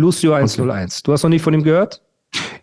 Lucio 0.00 0.32
101. 0.32 1.02
Du 1.02 1.12
hast 1.12 1.22
noch 1.22 1.30
nie 1.30 1.38
von 1.38 1.52
ihm 1.54 1.62
gehört? 1.62 2.00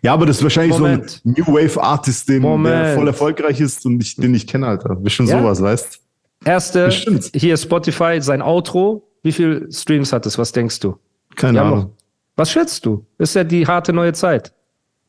Ja, 0.02 0.12
aber 0.14 0.26
das 0.26 0.38
ist 0.38 0.42
wahrscheinlich 0.42 0.76
Moment. 0.78 1.10
so 1.10 1.20
ein 1.28 1.34
New 1.38 1.46
Wave 1.54 1.80
Artist, 1.82 2.28
den, 2.28 2.42
der 2.64 2.94
voll 2.94 3.06
erfolgreich 3.06 3.60
ist 3.60 3.84
und 3.86 4.02
ich, 4.02 4.16
den 4.16 4.34
ich 4.34 4.46
kenne, 4.46 4.66
Alter. 4.66 4.94
Bestimmt 4.96 5.28
Ja? 5.28 5.40
sowas, 5.40 5.62
weißt 5.62 6.00
Erste, 6.44 6.86
Bestimmt. 6.86 7.30
hier 7.34 7.56
Spotify, 7.56 8.18
sein 8.20 8.40
Outro. 8.42 9.02
Wie 9.22 9.32
viel 9.32 9.68
Streams 9.72 10.12
hat 10.12 10.24
es? 10.26 10.38
Was 10.38 10.52
denkst 10.52 10.78
du? 10.80 10.96
Keine 11.36 11.60
Ahnung. 11.62 11.78
noch- 11.78 11.90
Was 12.36 12.50
schätzt 12.50 12.86
du? 12.86 13.04
Ist 13.18 13.34
ja 13.34 13.42
die 13.44 13.66
harte 13.66 13.92
neue 13.92 14.12
Zeit. 14.12 14.52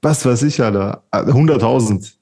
Was 0.02 0.26
weiß 0.26 0.42
ich, 0.44 0.62
Alter. 0.62 1.04
100.000. 1.12 2.14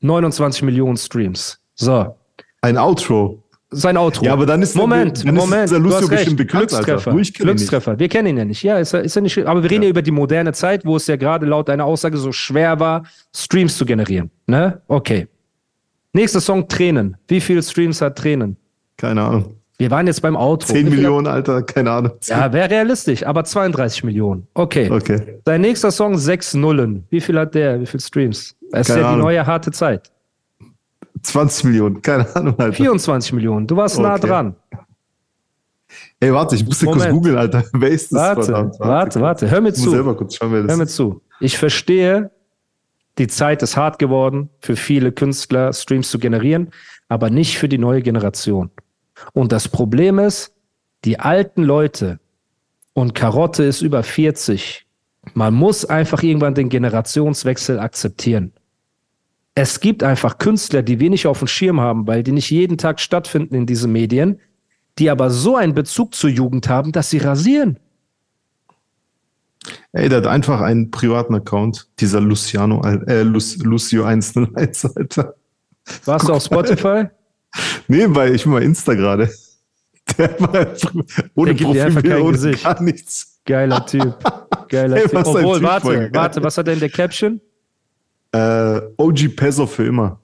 29 0.00 0.62
Millionen 0.62 0.96
Streams. 0.96 1.58
So. 1.74 2.16
Ein 2.62 2.78
Outro. 2.78 3.39
Sein 3.72 3.96
Outro. 3.96 4.24
Ja, 4.24 4.32
aber 4.32 4.46
dann 4.46 4.62
ist 4.62 4.74
der- 4.74 4.82
Moment, 4.82 5.24
dann 5.24 5.36
ist 5.36 5.40
Moment. 5.44 5.70
du 5.70 5.76
Lucio 5.78 6.00
hast 6.00 6.10
recht. 6.10 6.36
bekannt. 6.36 6.68
Glückstreffer. 6.70 7.12
Nicht. 7.14 7.38
Glückstreffer. 7.38 7.98
Wir 7.98 8.08
kennen 8.08 8.26
ihn 8.28 8.36
ja 8.38 8.44
nicht. 8.44 8.62
Ja, 8.64 8.78
ist 8.78 8.92
ist 8.94 9.14
er 9.14 9.22
nicht. 9.22 9.38
Aber 9.46 9.62
wir 9.62 9.70
reden 9.70 9.84
ja. 9.84 9.90
über 9.90 10.02
die 10.02 10.10
moderne 10.10 10.52
Zeit, 10.52 10.84
wo 10.84 10.96
es 10.96 11.06
ja 11.06 11.14
gerade 11.16 11.46
laut 11.46 11.68
deiner 11.68 11.84
Aussage 11.84 12.16
so 12.16 12.32
schwer 12.32 12.80
war, 12.80 13.04
Streams 13.34 13.76
zu 13.78 13.84
generieren. 13.86 14.30
Ne? 14.46 14.80
Okay. 14.88 15.28
Nächster 16.12 16.40
Song 16.40 16.66
Tränen. 16.66 17.16
Wie 17.28 17.40
viele 17.40 17.62
Streams 17.62 18.00
hat 18.02 18.18
Tränen? 18.18 18.56
Keine 18.96 19.22
Ahnung. 19.22 19.54
Wir 19.78 19.90
waren 19.90 20.06
jetzt 20.08 20.20
beim 20.20 20.36
Outro. 20.36 20.66
10 20.66 20.74
Wie 20.86 20.90
viel- 20.90 20.98
Millionen, 20.98 21.26
Alter. 21.28 21.62
Keine 21.62 21.90
Ahnung. 21.92 22.12
Ja, 22.24 22.52
wäre 22.52 22.68
realistisch, 22.68 23.24
aber 23.24 23.44
32 23.44 24.02
Millionen. 24.04 24.46
Okay. 24.54 24.90
Okay. 24.90 25.38
Sein 25.46 25.60
nächster 25.60 25.90
Song, 25.92 26.18
Sechs 26.18 26.52
Nullen. 26.54 27.04
Wie 27.08 27.20
viel 27.20 27.38
hat 27.38 27.54
der? 27.54 27.80
Wie 27.80 27.86
viele 27.86 28.02
Streams? 28.02 28.56
Es 28.72 28.88
ist 28.88 28.96
ja 28.96 29.14
die 29.14 29.18
neue 29.20 29.46
harte 29.46 29.70
Zeit. 29.70 30.10
20 31.22 31.64
Millionen. 31.64 32.02
Keine 32.02 32.34
Ahnung, 32.34 32.58
Alter. 32.58 32.72
24 32.76 33.32
Millionen. 33.32 33.66
Du 33.66 33.76
warst 33.76 33.98
nah 33.98 34.14
Okay. 34.14 34.26
dran. 34.26 34.56
Ey, 36.20 36.32
warte, 36.32 36.54
ich 36.54 36.64
musste 36.64 36.84
kurz 36.86 36.98
Moment. 36.98 37.12
googeln, 37.14 37.36
Alter. 37.38 37.64
Wer 37.72 37.88
ist 37.88 38.12
das? 38.12 38.20
Warte, 38.20 38.42
verdammt? 38.44 38.74
warte, 38.78 39.20
warte. 39.20 39.50
Hör 39.50 39.60
mir 39.60 39.70
muss 39.70 39.82
zu. 39.82 39.90
selber 39.90 40.16
kurz 40.16 40.36
schauen, 40.36 40.52
wer 40.52 40.62
das 40.62 40.70
Hör 40.70 40.76
mir 40.78 40.86
zu. 40.86 41.22
Ich 41.40 41.56
verstehe, 41.58 42.30
die 43.18 43.26
Zeit 43.26 43.62
ist 43.62 43.76
hart 43.76 43.98
geworden, 43.98 44.50
für 44.60 44.76
viele 44.76 45.12
Künstler 45.12 45.72
Streams 45.72 46.10
zu 46.10 46.18
generieren, 46.18 46.70
aber 47.08 47.30
nicht 47.30 47.58
für 47.58 47.68
die 47.68 47.78
neue 47.78 48.02
Generation. 48.02 48.70
Und 49.32 49.50
das 49.52 49.68
Problem 49.68 50.18
ist, 50.18 50.52
die 51.04 51.18
alten 51.18 51.62
Leute 51.62 52.20
und 52.92 53.14
Karotte 53.14 53.64
ist 53.64 53.80
über 53.82 54.02
40. 54.02 54.86
Man 55.34 55.54
muss 55.54 55.84
einfach 55.84 56.22
irgendwann 56.22 56.54
den 56.54 56.68
Generationswechsel 56.68 57.78
akzeptieren. 57.78 58.52
Es 59.54 59.80
gibt 59.80 60.02
einfach 60.02 60.38
Künstler, 60.38 60.82
die 60.82 61.00
wenig 61.00 61.26
auf 61.26 61.40
dem 61.40 61.48
Schirm 61.48 61.80
haben, 61.80 62.06
weil 62.06 62.22
die 62.22 62.32
nicht 62.32 62.50
jeden 62.50 62.78
Tag 62.78 63.00
stattfinden 63.00 63.54
in 63.54 63.66
diesen 63.66 63.92
Medien, 63.92 64.40
die 64.98 65.10
aber 65.10 65.30
so 65.30 65.56
einen 65.56 65.74
Bezug 65.74 66.14
zur 66.14 66.30
Jugend 66.30 66.68
haben, 66.68 66.92
dass 66.92 67.10
sie 67.10 67.18
rasieren. 67.18 67.78
Ey, 69.92 70.08
der 70.08 70.18
hat 70.18 70.26
einfach 70.26 70.60
einen 70.60 70.90
privaten 70.90 71.34
Account. 71.34 71.88
Dieser 71.98 72.20
Luciano, 72.20 72.82
äh, 72.84 73.22
Lu- 73.22 73.40
Lucio 73.62 74.04
101, 74.04 74.84
Alter. 74.96 75.34
Warst 76.04 76.28
du 76.28 76.32
auf 76.32 76.44
Spotify? 76.44 77.04
Nee, 77.88 78.06
weil 78.08 78.34
ich 78.34 78.44
bin 78.44 78.52
bei 78.52 78.62
Insta 78.62 78.94
gerade. 78.94 79.28
Der 80.16 80.40
war 80.40 80.66
ohne 81.34 81.54
Der 81.54 81.64
Profil, 81.64 82.02
kein 82.02 82.22
ohne 82.22 82.32
Gesicht. 82.32 82.64
gar 82.64 82.80
nichts. 82.82 83.40
Geiler 83.44 83.84
Typ. 83.84 84.16
Geiler 84.68 84.96
Ey, 84.96 85.02
Typ. 85.08 85.14
Obwohl, 85.26 85.54
Typ, 85.58 85.62
warte, 85.68 86.10
warte, 86.12 86.42
was 86.42 86.56
hat 86.56 86.68
er 86.68 86.74
in 86.74 86.80
der 86.80 86.90
Caption? 86.90 87.40
Äh, 88.32 88.80
OG 88.96 89.28
Peso 89.36 89.66
für 89.66 89.84
immer. 89.86 90.18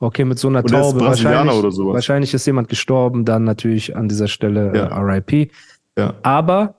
Okay, 0.00 0.24
mit 0.24 0.38
so 0.38 0.48
einer 0.48 0.60
Und 0.60 0.66
ist 0.66 0.72
Taube. 0.72 0.98
Brasilianer 1.00 1.36
Wahrscheinlich, 1.38 1.58
oder 1.58 1.70
sowas. 1.72 1.94
wahrscheinlich 1.94 2.34
ist 2.34 2.46
jemand 2.46 2.68
gestorben, 2.68 3.24
dann 3.24 3.42
natürlich 3.44 3.96
an 3.96 4.08
dieser 4.08 4.28
Stelle 4.28 4.72
Ja. 4.76 4.86
äh, 4.86 5.00
RIP. 5.00 5.50
Ja. 5.96 6.14
Aber 6.22 6.74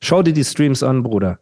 schau 0.00 0.22
dir 0.22 0.32
die 0.32 0.44
Streams 0.44 0.82
an, 0.82 1.02
Bruder. 1.04 1.38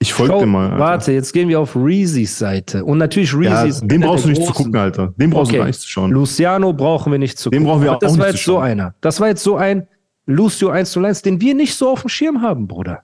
Ich 0.00 0.14
folge 0.14 0.38
dem 0.38 0.50
mal. 0.50 0.66
Alter. 0.70 0.78
warte, 0.78 1.12
jetzt 1.12 1.32
gehen 1.32 1.48
wir 1.48 1.58
auf 1.60 1.74
Reezys 1.76 2.38
Seite. 2.38 2.84
Und 2.84 2.98
natürlich 2.98 3.32
Ja, 3.32 3.62
Reezys. 3.62 3.80
den 3.82 4.00
brauchst 4.00 4.24
du 4.24 4.28
nicht 4.30 4.42
zu 4.44 4.52
gucken, 4.52 4.76
Alter. 4.76 5.12
Den 5.16 5.28
brauchst 5.30 5.48
Okay. 5.50 5.56
du 5.56 5.62
gar 5.62 5.66
nicht 5.66 5.80
zu 5.80 5.88
schauen. 5.88 6.12
Luciano 6.12 6.72
brauchen 6.72 7.10
wir 7.12 7.18
nicht 7.18 7.36
zu 7.38 7.50
Den 7.50 7.58
gucken. 7.64 7.70
brauchen 7.72 7.82
wir 7.82 7.90
Aber 7.90 7.98
das 7.98 8.12
auch 8.14 8.18
war 8.18 8.26
nicht 8.26 8.34
jetzt 8.36 8.44
zu 8.44 8.50
so 8.52 8.56
schauen. 8.58 8.64
einer. 8.64 8.94
Das 9.00 9.20
war 9.20 9.28
jetzt 9.28 9.42
so 9.42 9.56
ein 9.56 9.88
Lucio 10.24 10.68
101, 10.70 11.22
den 11.22 11.40
wir 11.40 11.54
nicht 11.54 11.74
so 11.74 11.90
auf 11.90 12.02
dem 12.02 12.08
Schirm 12.08 12.40
haben, 12.42 12.68
Bruder. 12.68 13.02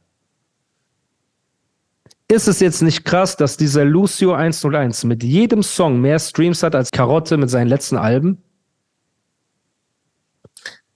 Ist 2.35 2.49
es 2.49 2.59
jetzt 2.59 2.83
nicht 2.83 3.05
krass, 3.05 3.37
dass 3.37 3.57
dieser 3.57 3.85
Lucio 3.85 4.33
101 4.33 5.05
mit 5.05 5.23
jedem 5.23 5.63
Song 5.63 6.01
mehr 6.01 6.19
Streams 6.19 6.65
hat 6.65 6.75
als 6.75 6.91
Karotte 6.91 7.37
mit 7.37 7.49
seinen 7.49 7.69
letzten 7.69 7.97
Alben? 7.97 8.43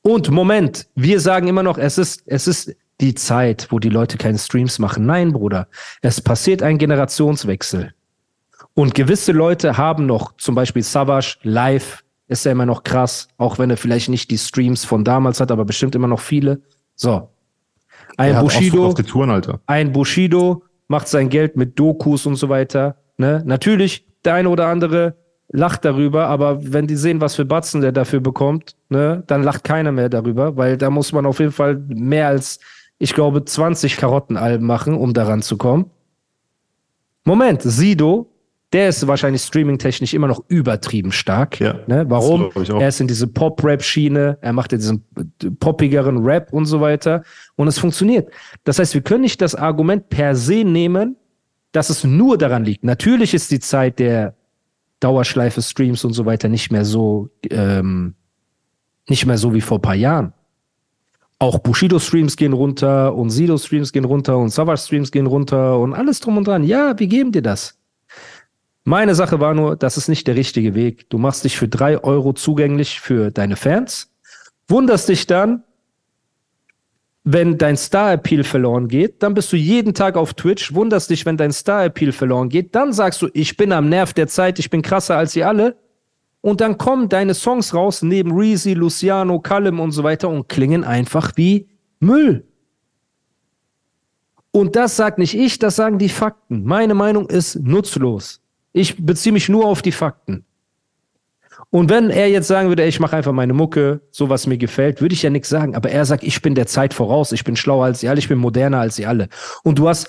Und 0.02 0.32
Moment, 0.32 0.88
wir 0.96 1.20
sagen 1.20 1.46
immer 1.46 1.62
noch, 1.62 1.78
es 1.78 1.96
ist, 1.96 2.24
es 2.26 2.48
ist 2.48 2.74
die 3.00 3.14
Zeit, 3.14 3.68
wo 3.70 3.78
die 3.78 3.88
Leute 3.88 4.18
keine 4.18 4.36
Streams 4.36 4.80
machen. 4.80 5.06
Nein, 5.06 5.32
Bruder, 5.32 5.68
es 6.02 6.20
passiert 6.20 6.60
ein 6.60 6.76
Generationswechsel. 6.76 7.94
Und 8.74 8.96
gewisse 8.96 9.30
Leute 9.30 9.76
haben 9.76 10.06
noch, 10.06 10.36
zum 10.38 10.56
Beispiel 10.56 10.82
Savage 10.82 11.36
live, 11.44 12.02
ist 12.26 12.46
ja 12.46 12.50
immer 12.50 12.66
noch 12.66 12.82
krass, 12.82 13.28
auch 13.36 13.60
wenn 13.60 13.70
er 13.70 13.76
vielleicht 13.76 14.08
nicht 14.08 14.28
die 14.32 14.38
Streams 14.38 14.84
von 14.84 15.04
damals 15.04 15.38
hat, 15.38 15.52
aber 15.52 15.64
bestimmt 15.64 15.94
immer 15.94 16.08
noch 16.08 16.20
viele. 16.20 16.62
So. 16.96 17.28
Ein 18.16 18.40
Bushido, 18.40 18.88
auf 18.88 18.94
die 18.94 19.04
Touren, 19.04 19.40
ein 19.66 19.92
Bushido 19.92 20.64
macht 20.88 21.08
sein 21.08 21.28
Geld 21.28 21.56
mit 21.56 21.78
Dokus 21.78 22.26
und 22.26 22.36
so 22.36 22.48
weiter. 22.48 22.96
Ne? 23.16 23.42
Natürlich, 23.44 24.06
der 24.24 24.34
eine 24.34 24.48
oder 24.48 24.66
andere 24.66 25.14
lacht 25.50 25.84
darüber, 25.84 26.26
aber 26.26 26.72
wenn 26.72 26.86
die 26.86 26.96
sehen, 26.96 27.20
was 27.20 27.34
für 27.34 27.44
Batzen 27.44 27.80
der 27.80 27.92
dafür 27.92 28.20
bekommt, 28.20 28.76
ne, 28.90 29.22
dann 29.26 29.42
lacht 29.42 29.64
keiner 29.64 29.92
mehr 29.92 30.08
darüber, 30.08 30.56
weil 30.56 30.76
da 30.76 30.90
muss 30.90 31.12
man 31.12 31.24
auf 31.24 31.40
jeden 31.40 31.52
Fall 31.52 31.76
mehr 31.88 32.28
als, 32.28 32.58
ich 32.98 33.14
glaube, 33.14 33.44
20 33.44 33.96
Karottenalben 33.96 34.66
machen, 34.66 34.94
um 34.94 35.14
daran 35.14 35.40
zu 35.42 35.56
kommen. 35.56 35.90
Moment, 37.24 37.62
Sido, 37.62 38.30
der 38.72 38.90
ist 38.90 39.06
wahrscheinlich 39.06 39.42
streamingtechnisch 39.42 40.12
immer 40.12 40.26
noch 40.26 40.42
übertrieben 40.48 41.10
stark. 41.10 41.58
Ja, 41.58 41.74
ne? 41.86 42.04
Warum? 42.08 42.50
Er 42.54 42.88
ist 42.88 43.00
in 43.00 43.08
diese 43.08 43.26
Pop-Rap-Schiene, 43.26 44.38
er 44.40 44.52
macht 44.52 44.72
ja 44.72 44.78
diesen 44.78 45.04
poppigeren 45.58 46.18
Rap 46.18 46.52
und 46.52 46.66
so 46.66 46.80
weiter 46.80 47.22
und 47.56 47.68
es 47.68 47.78
funktioniert. 47.78 48.30
Das 48.64 48.78
heißt, 48.78 48.92
wir 48.94 49.00
können 49.00 49.22
nicht 49.22 49.40
das 49.40 49.54
Argument 49.54 50.10
per 50.10 50.36
se 50.36 50.64
nehmen, 50.64 51.16
dass 51.72 51.88
es 51.88 52.04
nur 52.04 52.36
daran 52.36 52.64
liegt. 52.64 52.84
Natürlich 52.84 53.32
ist 53.32 53.50
die 53.50 53.60
Zeit 53.60 53.98
der 53.98 54.34
Dauerschleife 55.00 55.62
Streams 55.62 56.04
und 56.04 56.12
so 56.12 56.26
weiter 56.26 56.48
nicht 56.48 56.70
mehr 56.70 56.84
so 56.84 57.30
ähm, 57.50 58.14
nicht 59.08 59.24
mehr 59.24 59.38
so 59.38 59.54
wie 59.54 59.60
vor 59.60 59.78
ein 59.78 59.82
paar 59.82 59.94
Jahren. 59.94 60.34
Auch 61.38 61.60
Bushido-Streams 61.60 62.36
gehen 62.36 62.52
runter 62.52 63.14
und 63.14 63.30
Sido-Streams 63.30 63.92
gehen 63.92 64.04
runter 64.04 64.36
und 64.36 64.50
Savage-Streams 64.50 65.12
gehen 65.12 65.26
runter 65.26 65.78
und 65.78 65.94
alles 65.94 66.20
drum 66.20 66.36
und 66.36 66.46
dran. 66.48 66.64
Ja, 66.64 66.98
wir 66.98 67.06
geben 67.06 67.30
dir 67.32 67.42
das. 67.42 67.77
Meine 68.88 69.14
Sache 69.14 69.38
war 69.38 69.52
nur, 69.52 69.76
das 69.76 69.98
ist 69.98 70.08
nicht 70.08 70.26
der 70.26 70.34
richtige 70.34 70.74
Weg. 70.74 71.10
Du 71.10 71.18
machst 71.18 71.44
dich 71.44 71.58
für 71.58 71.68
drei 71.68 72.02
Euro 72.02 72.32
zugänglich 72.32 73.00
für 73.00 73.30
deine 73.30 73.56
Fans, 73.56 74.10
wunderst 74.66 75.10
dich 75.10 75.26
dann, 75.26 75.62
wenn 77.22 77.58
dein 77.58 77.76
Star-Appeal 77.76 78.44
verloren 78.44 78.88
geht, 78.88 79.22
dann 79.22 79.34
bist 79.34 79.52
du 79.52 79.58
jeden 79.58 79.92
Tag 79.92 80.16
auf 80.16 80.32
Twitch, 80.32 80.72
wunderst 80.72 81.10
dich, 81.10 81.26
wenn 81.26 81.36
dein 81.36 81.52
Star-Appeal 81.52 82.12
verloren 82.12 82.48
geht, 82.48 82.74
dann 82.74 82.94
sagst 82.94 83.20
du, 83.20 83.28
ich 83.34 83.58
bin 83.58 83.72
am 83.72 83.90
Nerv 83.90 84.14
der 84.14 84.26
Zeit, 84.26 84.58
ich 84.58 84.70
bin 84.70 84.80
krasser 84.80 85.18
als 85.18 85.36
ihr 85.36 85.46
alle. 85.46 85.76
Und 86.40 86.62
dann 86.62 86.78
kommen 86.78 87.10
deine 87.10 87.34
Songs 87.34 87.74
raus, 87.74 88.00
neben 88.00 88.32
Reezy, 88.32 88.72
Luciano, 88.72 89.38
Callum 89.38 89.80
und 89.80 89.92
so 89.92 90.02
weiter 90.02 90.30
und 90.30 90.48
klingen 90.48 90.82
einfach 90.82 91.32
wie 91.36 91.68
Müll. 92.00 92.46
Und 94.50 94.76
das 94.76 94.96
sagt 94.96 95.18
nicht 95.18 95.34
ich, 95.34 95.58
das 95.58 95.76
sagen 95.76 95.98
die 95.98 96.08
Fakten. 96.08 96.64
Meine 96.64 96.94
Meinung 96.94 97.28
ist 97.28 97.56
nutzlos. 97.56 98.40
Ich 98.78 99.04
beziehe 99.04 99.32
mich 99.32 99.48
nur 99.48 99.66
auf 99.66 99.82
die 99.82 99.92
Fakten. 99.92 100.44
Und 101.70 101.90
wenn 101.90 102.10
er 102.10 102.28
jetzt 102.28 102.48
sagen 102.48 102.68
würde, 102.68 102.82
ey, 102.82 102.88
ich 102.88 103.00
mache 103.00 103.16
einfach 103.16 103.32
meine 103.32 103.52
Mucke, 103.52 104.00
so 104.10 104.30
was 104.30 104.46
mir 104.46 104.56
gefällt, 104.56 105.00
würde 105.00 105.14
ich 105.14 105.22
ja 105.22 105.30
nichts 105.30 105.48
sagen. 105.48 105.74
Aber 105.74 105.90
er 105.90 106.04
sagt, 106.04 106.22
ich 106.22 106.40
bin 106.40 106.54
der 106.54 106.66
Zeit 106.66 106.94
voraus, 106.94 107.32
ich 107.32 107.44
bin 107.44 107.56
schlauer 107.56 107.84
als 107.84 108.02
ihr 108.02 108.10
alle, 108.10 108.20
ich 108.20 108.28
bin 108.28 108.38
moderner 108.38 108.80
als 108.80 108.98
ihr 108.98 109.08
alle. 109.08 109.28
Und 109.64 109.78
du 109.78 109.88
hast 109.88 110.08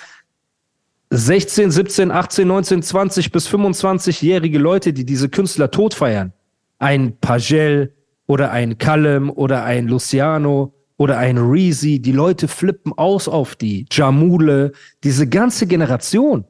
16, 1.10 1.72
17, 1.72 2.12
18, 2.12 2.48
19, 2.48 2.84
20 2.84 3.32
bis 3.32 3.50
25-jährige 3.50 4.60
Leute, 4.60 4.94
die 4.94 5.06
diese 5.06 5.28
Künstler 5.28 5.72
tot 5.72 5.96
feiern. 5.96 6.32
Ein 6.78 7.18
Pagel 7.20 7.94
oder 8.28 8.52
ein 8.52 8.78
Callum 8.78 9.32
oder 9.32 9.64
ein 9.64 9.88
Luciano 9.88 10.76
oder 10.98 11.18
ein 11.18 11.38
Reezy, 11.38 12.00
die 12.00 12.12
Leute 12.12 12.48
flippen 12.48 12.94
aus 12.96 13.28
auf 13.28 13.56
die. 13.56 13.86
Jamule, 13.92 14.72
diese 15.04 15.28
ganze 15.28 15.66
Generation. 15.66 16.46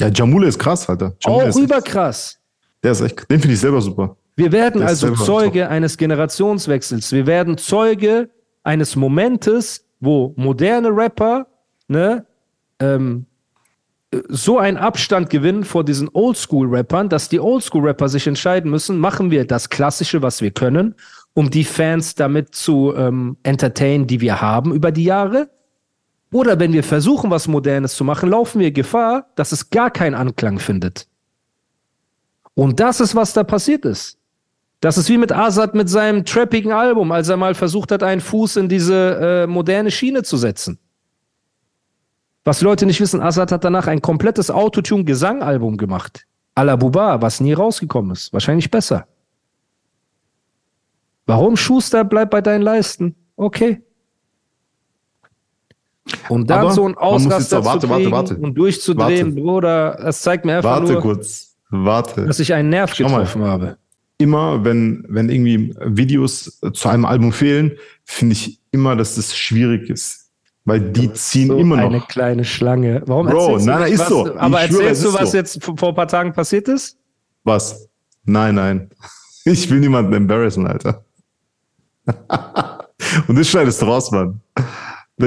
Ja, 0.00 0.08
Jamule 0.08 0.48
ist 0.48 0.58
krass, 0.58 0.88
Alter. 0.88 1.14
Jamule 1.20 1.50
Auch 1.50 1.56
überkrass. 1.56 2.38
Der 2.82 2.92
ist 2.92 3.02
echt, 3.02 3.30
den 3.30 3.40
finde 3.40 3.54
ich 3.54 3.60
selber 3.60 3.80
super. 3.80 4.16
Wir 4.36 4.50
werden 4.52 4.82
also 4.82 5.14
Zeuge 5.14 5.68
eines 5.68 5.98
Generationswechsels. 5.98 7.12
Wir 7.12 7.26
werden 7.26 7.58
Zeuge 7.58 8.30
eines 8.62 8.96
Momentes, 8.96 9.84
wo 10.00 10.32
moderne 10.36 10.88
Rapper 10.88 11.46
ne, 11.88 12.24
ähm, 12.80 13.26
so 14.28 14.58
einen 14.58 14.76
Abstand 14.76 15.30
gewinnen 15.30 15.64
vor 15.64 15.84
diesen 15.84 16.08
Oldschool-Rappern, 16.12 17.08
dass 17.08 17.28
die 17.28 17.38
Oldschool-Rapper 17.38 18.08
sich 18.08 18.26
entscheiden 18.26 18.70
müssen, 18.70 18.98
machen 18.98 19.30
wir 19.30 19.46
das 19.46 19.68
Klassische, 19.68 20.22
was 20.22 20.40
wir 20.40 20.50
können, 20.50 20.94
um 21.34 21.50
die 21.50 21.64
Fans 21.64 22.14
damit 22.14 22.54
zu 22.54 22.94
ähm, 22.96 23.36
entertainen, 23.42 24.06
die 24.06 24.20
wir 24.20 24.40
haben 24.40 24.72
über 24.72 24.90
die 24.90 25.04
Jahre. 25.04 25.50
Oder 26.32 26.58
wenn 26.60 26.72
wir 26.72 26.84
versuchen, 26.84 27.30
was 27.30 27.48
Modernes 27.48 27.94
zu 27.94 28.04
machen, 28.04 28.30
laufen 28.30 28.60
wir 28.60 28.70
Gefahr, 28.70 29.26
dass 29.34 29.52
es 29.52 29.70
gar 29.70 29.90
keinen 29.90 30.14
Anklang 30.14 30.58
findet. 30.58 31.08
Und 32.54 32.78
das 32.78 33.00
ist, 33.00 33.14
was 33.14 33.32
da 33.32 33.42
passiert 33.42 33.84
ist. 33.84 34.18
Das 34.80 34.96
ist 34.96 35.08
wie 35.08 35.18
mit 35.18 35.32
Azad 35.32 35.74
mit 35.74 35.88
seinem 35.88 36.24
trappigen 36.24 36.72
Album, 36.72 37.12
als 37.12 37.28
er 37.28 37.36
mal 37.36 37.54
versucht 37.54 37.92
hat, 37.92 38.02
einen 38.02 38.20
Fuß 38.20 38.56
in 38.56 38.68
diese 38.68 39.44
äh, 39.44 39.46
moderne 39.46 39.90
Schiene 39.90 40.22
zu 40.22 40.36
setzen. 40.36 40.78
Was 42.44 42.62
Leute 42.62 42.86
nicht 42.86 43.00
wissen, 43.00 43.20
Azad 43.20 43.52
hat 43.52 43.64
danach 43.64 43.86
ein 43.86 44.00
komplettes 44.00 44.50
Autotune-Gesang-Album 44.50 45.76
gemacht. 45.76 46.26
A 46.54 46.62
la 46.62 46.76
Buba, 46.76 47.20
was 47.20 47.40
nie 47.40 47.52
rausgekommen 47.52 48.12
ist. 48.12 48.32
Wahrscheinlich 48.32 48.70
besser. 48.70 49.06
Warum 51.26 51.56
Schuster 51.56 52.02
bleibt 52.04 52.30
bei 52.30 52.40
deinen 52.40 52.62
Leisten? 52.62 53.14
Okay. 53.36 53.82
Und 56.28 56.48
dann 56.50 56.60
Aber 56.60 56.72
so 56.72 56.84
ein 56.84 56.90
jetzt 56.90 56.98
Ausraster 57.00 57.58
auch- 57.60 57.64
warte, 57.64 57.80
zu 57.80 57.88
warte, 57.90 58.02
kriegen 58.02 58.12
warte. 58.16 58.36
und 58.36 58.54
durchzudrehen, 58.54 59.28
Warte. 59.28 59.40
Bruder, 59.40 59.98
das 60.02 60.22
zeigt 60.22 60.44
mir 60.44 60.56
einfach 60.56 60.70
Warte 60.80 60.92
nur, 60.92 61.02
kurz. 61.02 61.56
Warte. 61.70 62.26
dass 62.26 62.40
ich 62.40 62.52
einen 62.52 62.68
Nerv 62.70 62.96
getroffen 62.96 63.42
habe. 63.42 63.76
immer, 64.18 64.64
wenn, 64.64 65.04
wenn 65.08 65.28
irgendwie 65.28 65.74
Videos 65.84 66.60
zu 66.72 66.88
einem 66.88 67.04
Album 67.04 67.32
fehlen, 67.32 67.72
finde 68.04 68.32
ich 68.34 68.60
immer, 68.72 68.96
dass 68.96 69.14
das 69.16 69.36
schwierig 69.36 69.88
ist. 69.88 70.30
Weil 70.64 70.80
die 70.80 71.12
ziehen 71.14 71.48
so 71.48 71.56
immer 71.58 71.76
noch. 71.76 71.84
eine 71.86 72.00
kleine 72.02 72.44
Schlange. 72.44 73.02
Warum 73.06 73.26
Bro, 73.26 73.54
erzählst 73.56 73.66
du 73.66 73.70
nein, 73.70 73.78
nein, 73.80 73.84
nicht, 73.90 73.94
ist 73.94 74.00
was, 74.00 74.08
so. 74.08 74.26
Ich 74.28 74.36
Aber 74.40 74.58
schwöre, 74.58 74.82
erzählst 74.82 75.04
es 75.04 75.12
du, 75.12 75.18
was 75.18 75.30
so. 75.30 75.36
jetzt 75.36 75.64
vor 75.64 75.76
vor 75.76 75.88
ein 75.90 75.94
paar 75.94 76.08
Tagen 76.08 76.32
passiert 76.32 76.68
ist? 76.68 76.98
Was? 77.44 77.88
Nein, 78.24 78.54
nein. 78.56 78.90
Ich 79.46 79.70
will 79.70 79.80
niemanden 79.80 80.12
embarrassen, 80.12 80.66
Alter. 80.66 81.02
Und 83.26 83.38
das 83.38 83.48
schneidest 83.48 83.80
du 83.80 83.86
raus, 83.86 84.10
Mann. 84.10 84.40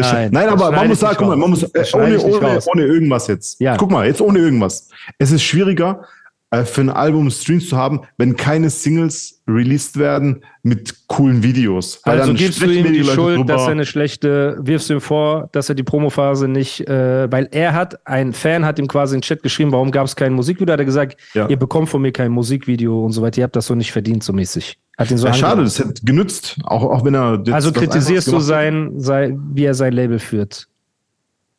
Nein, 0.01 0.29
nein 0.31 0.49
aber 0.49 0.71
man 0.71 0.87
muss 0.87 0.99
sagen, 0.99 1.15
guck 1.17 1.27
mal, 1.27 1.35
man 1.35 1.49
muss, 1.49 1.63
äh, 1.63 1.83
ohne, 1.93 2.19
ohne, 2.19 2.55
raus. 2.55 2.67
ohne 2.67 2.83
irgendwas 2.83 3.27
jetzt. 3.27 3.59
Ja. 3.59 3.77
Guck 3.77 3.91
mal, 3.91 4.05
jetzt 4.05 4.21
ohne 4.21 4.39
irgendwas. 4.39 4.89
Es 5.17 5.31
ist 5.31 5.43
schwieriger, 5.43 6.05
äh, 6.53 6.65
für 6.65 6.81
ein 6.81 6.89
Album 6.91 7.31
Streams 7.31 7.67
zu 7.67 7.77
haben, 7.77 8.01
wenn 8.17 8.35
keine 8.35 8.69
Singles 8.69 9.41
released 9.47 9.97
werden 9.97 10.43
mit 10.61 11.07
coolen 11.07 11.41
Videos. 11.41 11.99
Weil 12.05 12.19
Also 12.19 12.27
dann 12.31 12.37
gibst 12.37 12.61
du 12.61 12.65
ihm 12.67 12.93
die, 12.93 12.99
Leute 12.99 13.13
Schuld, 13.15 13.37
drüber. 13.39 13.53
dass 13.53 13.63
er 13.63 13.71
eine 13.71 13.85
schlechte, 13.85 14.57
wirfst 14.61 14.87
du 14.89 14.93
ihm 14.93 15.01
vor, 15.01 15.49
dass 15.51 15.69
er 15.69 15.75
die 15.75 15.81
Promophase 15.81 16.47
nicht, 16.47 16.87
äh, 16.87 17.31
weil 17.31 17.49
er 17.51 17.73
hat, 17.73 18.05
ein 18.05 18.33
Fan 18.33 18.65
hat 18.65 18.77
ihm 18.77 18.87
quasi 18.87 19.15
in 19.15 19.21
den 19.21 19.23
Chat 19.23 19.41
geschrieben, 19.41 19.71
warum 19.71 19.89
gab 19.89 20.05
es 20.05 20.15
kein 20.15 20.33
Musikvideo? 20.33 20.73
Hat 20.73 20.79
er 20.79 20.85
gesagt, 20.85 21.17
Ja. 21.33 21.47
ihr 21.49 21.57
bekommt 21.57 21.89
von 21.89 22.01
mir 22.03 22.11
kein 22.11 22.31
Musikvideo 22.31 23.03
und 23.03 23.13
so 23.13 23.23
weiter, 23.23 23.39
ihr 23.39 23.45
habt 23.45 23.55
das 23.55 23.65
so 23.65 23.73
nicht 23.73 23.91
verdient, 23.91 24.23
so 24.23 24.31
mäßig. 24.31 24.77
Hat 24.95 25.09
ihn 25.09 25.17
so 25.17 25.25
ja, 25.25 25.33
schade, 25.33 25.63
das 25.63 25.79
hätte 25.79 26.05
genützt, 26.05 26.57
auch, 26.65 26.83
auch 26.83 27.03
wenn 27.03 27.15
er. 27.15 27.43
Also 27.51 27.71
kritisierst 27.71 28.31
du 28.31 28.39
sein, 28.39 28.91
sein, 28.97 29.41
wie 29.55 29.65
er 29.65 29.73
sein 29.73 29.91
Label 29.93 30.19
führt. 30.19 30.67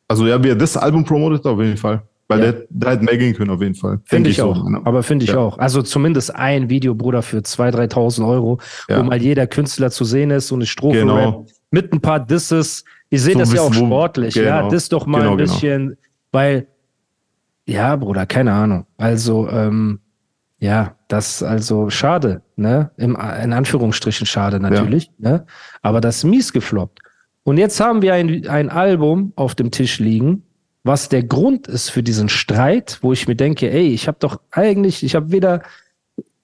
Also 0.07 0.25
ja, 0.25 0.41
wie 0.41 0.49
er 0.49 0.55
das 0.55 0.77
Album 0.77 1.03
promotet, 1.03 1.45
auf 1.45 1.59
jeden 1.59 1.75
Fall. 1.75 2.01
Weil 2.27 2.39
Ja. 2.43 2.51
der, 2.51 2.65
der 2.69 2.91
hätte 2.91 3.03
mehr 3.05 3.17
gehen 3.17 3.35
können, 3.35 3.51
auf 3.51 3.61
jeden 3.61 3.75
Fall. 3.75 3.99
Finde 4.05 4.29
Denke 4.29 4.29
ich, 4.31 4.41
auch. 4.41 4.55
So, 4.55 4.67
ne? 4.69 4.81
Aber 4.83 5.03
finde 5.03 5.25
ich 5.25 5.31
Ja. 5.31 5.37
auch. 5.37 5.57
Also 5.59 5.81
zumindest 5.83 6.35
ein 6.35 6.69
Video, 6.69 6.95
Bruder, 6.95 7.21
für 7.21 7.37
2.000, 7.43 7.71
3.000 7.71 8.27
Euro, 8.27 8.59
Ja. 8.89 8.99
wo 8.99 9.03
mal 9.03 9.21
jeder 9.21 9.45
Künstler 9.47 9.91
zu 9.91 10.05
sehen 10.05 10.31
ist, 10.31 10.47
so 10.47 10.55
eine 10.55 10.65
Strophe 10.65 10.99
Genau. 10.99 11.45
Mit 11.71 11.93
ein 11.93 12.01
paar 12.01 12.19
Disses. 12.19 12.83
Ich 13.09 13.21
sehe 13.21 13.33
So 13.33 13.39
das 13.39 13.53
ja 13.53 13.61
auch 13.61 13.73
sportlich. 13.73 14.33
Ja, 14.35 14.57
genau. 14.61 14.69
diss 14.69 14.89
doch 14.89 15.05
mal 15.05 15.19
Genau, 15.19 15.31
ein 15.33 15.37
genau. 15.37 15.51
bisschen, 15.53 15.97
weil, 16.31 16.67
ja, 17.65 17.95
Bruder, 17.95 18.25
keine 18.25 18.53
Ahnung. 18.53 18.85
Also, 18.97 19.47
ähm, 19.49 19.99
ja, 20.59 20.95
das 21.07 21.43
also 21.43 21.89
schade, 21.91 22.41
ne? 22.55 22.89
Im, 22.97 23.11
in 23.15 23.53
Anführungsstrichen 23.53 24.25
schade 24.25 24.59
natürlich, 24.59 25.11
ne? 25.19 25.45
Aber 25.83 26.01
das 26.01 26.17
ist 26.17 26.23
mies 26.23 26.53
gefloppt. 26.53 26.99
Und 27.43 27.57
jetzt 27.57 27.79
haben 27.79 28.01
wir 28.01 28.13
ein, 28.15 28.47
ein 28.47 28.69
Album 28.69 29.33
auf 29.35 29.53
dem 29.53 29.69
Tisch 29.69 29.99
liegen, 29.99 30.41
was 30.85 31.09
der 31.09 31.23
Grund 31.23 31.67
ist 31.67 31.89
für 31.89 32.03
diesen 32.03 32.29
Streit, 32.29 32.99
wo 33.01 33.11
ich 33.11 33.27
mir 33.27 33.35
denke, 33.35 33.71
ey, 33.71 33.87
ich 33.87 34.07
habe 34.07 34.17
doch 34.19 34.39
eigentlich, 34.51 35.03
ich 35.03 35.15
habe 35.15 35.31
weder 35.31 35.63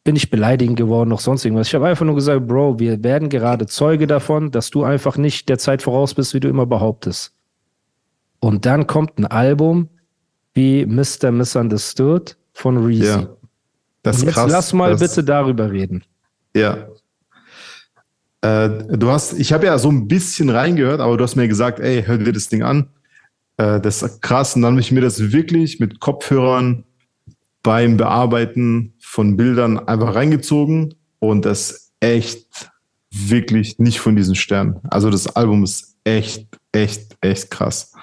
bin 0.03 0.15
ich 0.15 0.31
beleidigend 0.31 0.77
geworden 0.77 1.09
noch 1.09 1.19
sonst 1.19 1.45
irgendwas. 1.45 1.67
Ich 1.67 1.75
habe 1.75 1.88
einfach 1.88 2.07
nur 2.07 2.15
gesagt, 2.15 2.47
Bro, 2.47 2.79
wir 2.79 3.03
werden 3.03 3.29
gerade 3.29 3.67
Zeuge 3.67 4.07
davon, 4.07 4.49
dass 4.49 4.71
du 4.71 4.83
einfach 4.83 5.15
nicht 5.15 5.47
der 5.47 5.59
Zeit 5.59 5.83
voraus 5.83 6.15
bist, 6.15 6.33
wie 6.33 6.39
du 6.39 6.49
immer 6.49 6.65
behauptest. 6.65 7.35
Und 8.39 8.65
dann 8.65 8.88
kommt 8.88 9.19
ein 9.19 9.27
Album 9.27 9.89
wie 10.55 10.88
Mr. 10.88 11.29
Misunderstood 11.31 12.35
von 12.51 12.83
Reezy. 12.83 13.05
Ja. 13.05 13.27
Das 14.01 14.17
ist 14.17 14.23
jetzt 14.23 14.33
krass. 14.33 14.51
lass 14.51 14.73
mal 14.73 14.95
bitte 14.95 15.23
darüber 15.23 15.71
reden. 15.71 16.03
Ja. 16.55 16.88
Äh, 18.41 18.69
du 18.97 19.11
hast, 19.11 19.33
ich 19.33 19.53
habe 19.53 19.67
ja 19.67 19.77
so 19.77 19.89
ein 19.89 20.07
bisschen 20.07 20.49
reingehört, 20.49 20.99
aber 20.99 21.15
du 21.15 21.23
hast 21.23 21.35
mir 21.35 21.47
gesagt, 21.47 21.79
ey, 21.79 22.01
hör 22.01 22.17
dir 22.17 22.33
das 22.33 22.49
Ding 22.49 22.63
an. 22.63 22.89
Äh, 23.61 23.79
das 23.79 24.01
ist 24.01 24.21
krass. 24.21 24.55
Und 24.55 24.63
dann 24.63 24.73
habe 24.73 24.81
ich 24.81 24.91
mir 24.91 25.01
das 25.01 25.31
wirklich 25.31 25.79
mit 25.79 25.99
Kopfhörern 25.99 26.83
beim 27.63 27.97
Bearbeiten 27.97 28.93
von 28.99 29.37
Bildern 29.37 29.77
einfach 29.79 30.15
reingezogen. 30.15 30.95
Und 31.19 31.45
das 31.45 31.91
echt 31.99 32.71
wirklich 33.11 33.77
nicht 33.77 33.99
von 33.99 34.15
diesen 34.15 34.35
Sternen. 34.35 34.79
Also 34.89 35.09
das 35.09 35.27
Album 35.35 35.63
ist 35.63 35.95
echt, 36.03 36.47
echt, 36.71 37.15
echt 37.21 37.51
krass. 37.51 37.93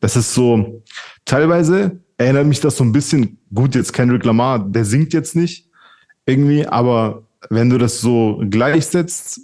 Das 0.00 0.16
ist 0.16 0.32
so, 0.32 0.82
teilweise 1.24 2.00
erinnert 2.16 2.46
mich 2.46 2.60
das 2.60 2.76
so 2.76 2.84
ein 2.84 2.92
bisschen, 2.92 3.38
gut, 3.52 3.74
jetzt 3.74 3.92
Kendrick 3.92 4.24
Lamar, 4.24 4.58
der 4.60 4.84
singt 4.84 5.12
jetzt 5.12 5.36
nicht 5.36 5.68
irgendwie, 6.24 6.66
aber 6.66 7.24
wenn 7.50 7.68
du 7.68 7.76
das 7.76 8.00
so 8.00 8.40
gleichsetzt, 8.48 9.40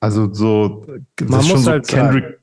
also 0.00 0.32
so, 0.32 0.84
das 1.16 1.28
Man 1.28 1.40
ist 1.40 1.48
muss 1.48 1.64
so 1.64 1.70
halt 1.70 1.86
Kendrick. 1.86 2.40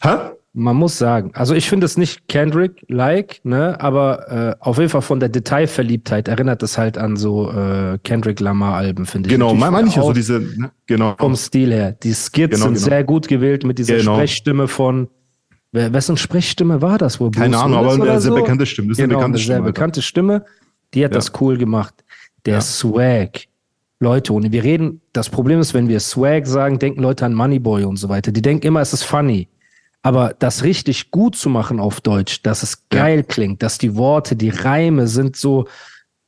Hä? 0.00 0.32
Man 0.54 0.76
muss 0.76 0.98
sagen, 0.98 1.30
also 1.32 1.54
ich 1.54 1.66
finde 1.70 1.86
es 1.86 1.96
nicht 1.96 2.28
Kendrick-like, 2.28 3.40
ne, 3.42 3.80
aber 3.80 4.30
äh, 4.30 4.54
auf 4.60 4.76
jeden 4.76 4.90
Fall 4.90 5.00
von 5.00 5.18
der 5.18 5.30
Detailverliebtheit 5.30 6.28
erinnert 6.28 6.62
es 6.62 6.76
halt 6.76 6.98
an 6.98 7.16
so 7.16 7.50
äh, 7.50 7.98
Kendrick 8.04 8.38
Lamar-Alben, 8.38 9.06
finde 9.06 9.28
ich. 9.28 9.32
Genau, 9.34 9.54
meine 9.54 9.88
ich 9.88 9.96
ja 9.96 10.02
so 10.02 10.12
diese, 10.12 10.40
ne? 10.40 10.70
genau. 10.86 11.14
vom 11.18 11.36
Stil 11.36 11.72
her. 11.72 11.92
Die 11.92 12.12
Skits 12.12 12.56
Genau, 12.56 12.66
sind 12.66 12.74
genau. 12.74 12.84
sehr 12.86 13.04
gut 13.04 13.28
gewählt 13.28 13.64
mit 13.64 13.78
dieser 13.78 13.96
Genau. 13.96 14.14
Sprechstimme 14.16 14.68
von 14.68 15.08
wer, 15.72 15.90
wessen 15.94 16.18
Sprechstimme 16.18 16.82
war 16.82 16.98
das 16.98 17.18
wohl? 17.18 17.30
Keine 17.30 17.56
Ahnung, 17.58 17.78
aber 17.78 17.92
eine 17.94 18.20
sehr 18.20 18.32
so? 18.32 18.34
bekannte 18.34 18.66
Stimme. 18.66 18.88
Das 18.88 18.98
ist 18.98 19.04
genau, 19.04 19.20
eine 19.20 19.28
bekannte 19.28 19.38
sehr 19.38 19.44
Stimme. 19.56 19.66
Bekannte 19.66 20.02
Stimme. 20.02 20.44
Die 20.92 21.02
hat 21.02 21.12
Ja. 21.12 21.16
das 21.18 21.32
cool 21.40 21.56
gemacht. 21.56 21.94
Der 22.44 22.54
Ja. 22.56 22.60
Swag. 22.60 23.46
Leute, 24.00 24.34
und 24.34 24.52
wir 24.52 24.64
reden, 24.64 25.00
das 25.14 25.30
Problem 25.30 25.60
ist, 25.60 25.72
wenn 25.72 25.88
wir 25.88 25.98
Swag 26.00 26.46
sagen, 26.46 26.78
denken 26.78 27.00
Leute 27.00 27.24
an 27.24 27.32
Moneyboy 27.32 27.84
und 27.84 27.96
so 27.96 28.10
weiter. 28.10 28.32
Die 28.32 28.42
denken 28.42 28.66
immer, 28.66 28.80
es 28.82 28.92
ist 28.92 29.04
funny. 29.04 29.48
Aber 30.02 30.34
das 30.38 30.64
richtig 30.64 31.10
gut 31.10 31.36
zu 31.36 31.48
machen 31.48 31.78
auf 31.80 32.00
Deutsch, 32.00 32.42
dass 32.42 32.62
es 32.62 32.84
Ja. 32.92 33.00
geil 33.02 33.22
klingt, 33.24 33.62
dass 33.62 33.78
die 33.78 33.96
Worte, 33.96 34.34
die 34.36 34.50
Reime 34.50 35.06
sind 35.06 35.36
so 35.36 35.66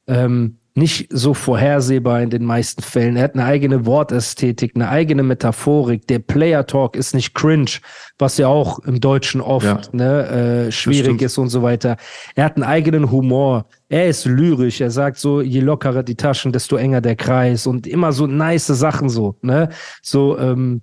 ähm, 0.07 0.59
nicht 0.77 1.07
so 1.11 1.35
vorhersehbar 1.35 2.21
in 2.21 2.31
den 2.31 2.45
meisten 2.45 2.83
Fällen. 2.83 3.17
Er 3.17 3.23
hat 3.25 3.35
eine 3.35 3.45
eigene 3.45 3.87
Wortästhetik, 3.87 4.73
eine 4.75 4.89
eigene 4.89 5.23
Metaphorik. 5.23 6.07
Der 6.09 6.19
Player 6.19 6.67
Talk 6.67 6.97
ist 6.97 7.15
nicht 7.15 7.33
cringe, 7.33 7.71
was 8.19 8.39
ja 8.39 8.49
auch 8.49 8.81
im 8.81 8.99
Deutschen 9.01 9.41
oft 9.41 9.65
Ja. 9.65 9.81
ne, 9.93 10.67
äh, 10.67 10.73
schwierig 10.73 11.23
ist 11.23 11.39
und 11.39 11.49
so 11.49 11.63
weiter. 11.63 11.97
Er 12.35 12.45
hat 12.45 12.57
einen 12.57 12.65
eigenen 12.65 13.11
Humor. 13.13 13.67
Er 13.89 14.09
ist 14.09 14.25
lyrisch. 14.25 14.81
Er 14.81 14.91
sagt 14.91 15.19
so, 15.19 15.41
je 15.41 15.61
lockerer 15.61 16.03
die 16.03 16.17
Taschen, 16.17 16.51
desto 16.51 16.75
enger 16.77 17.01
der 17.01 17.15
Kreis 17.15 17.69
und 17.69 17.87
immer 17.87 18.13
so 18.13 18.27
nice 18.27 18.67
Sachen 18.67 19.09
so, 19.09 19.37
ne? 19.43 19.69
So, 20.03 20.37
ähm, 20.39 20.83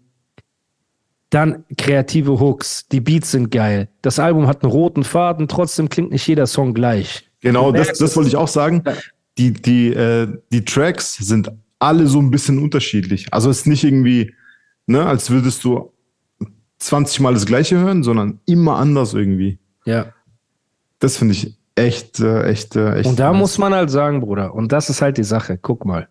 dann 1.31 1.63
kreative 1.77 2.39
Hooks. 2.39 2.87
Die 2.89 2.99
Beats 2.99 3.31
sind 3.31 3.49
geil. 3.49 3.87
Das 4.01 4.19
Album 4.19 4.47
hat 4.47 4.63
einen 4.63 4.71
roten 4.71 5.03
Faden. 5.03 5.47
Trotzdem 5.47 5.89
klingt 5.89 6.11
nicht 6.11 6.27
jeder 6.27 6.45
Song 6.45 6.73
gleich. 6.73 7.27
Genau, 7.39 7.71
das, 7.71 7.97
das 7.97 8.15
wollte 8.15 8.29
ich 8.29 8.35
auch 8.35 8.49
sagen. 8.49 8.83
Die, 9.37 9.53
die, 9.53 9.87
äh, 9.93 10.27
die 10.51 10.63
Tracks 10.63 11.15
sind 11.15 11.51
alle 11.79 12.05
so 12.05 12.19
ein 12.19 12.29
bisschen 12.29 12.59
unterschiedlich. 12.59 13.33
Also 13.33 13.49
es 13.49 13.59
ist 13.59 13.67
nicht 13.67 13.83
irgendwie, 13.83 14.35
ne, 14.85 15.05
als 15.05 15.29
würdest 15.31 15.63
du 15.63 15.91
20 16.79 17.21
Mal 17.21 17.33
das 17.33 17.45
Gleiche 17.45 17.77
hören, 17.77 18.03
sondern 18.03 18.39
immer 18.45 18.75
anders 18.75 19.13
irgendwie. 19.13 19.57
Ja. 19.85 20.07
Das 20.99 21.17
finde 21.17 21.33
ich 21.33 21.57
echt, 21.75 22.19
äh, 22.19 22.43
echt, 22.43 22.75
äh, 22.75 22.95
echt. 22.95 23.07
Und 23.07 23.19
da 23.19 23.31
nice. 23.31 23.39
muss 23.39 23.57
man 23.57 23.73
halt 23.73 23.89
sagen, 23.89 24.19
Bruder, 24.19 24.53
und 24.53 24.71
das 24.73 24.89
ist 24.89 25.01
halt 25.01 25.17
die 25.17 25.23
Sache. 25.23 25.57
Guck 25.57 25.85
mal. 25.85 26.09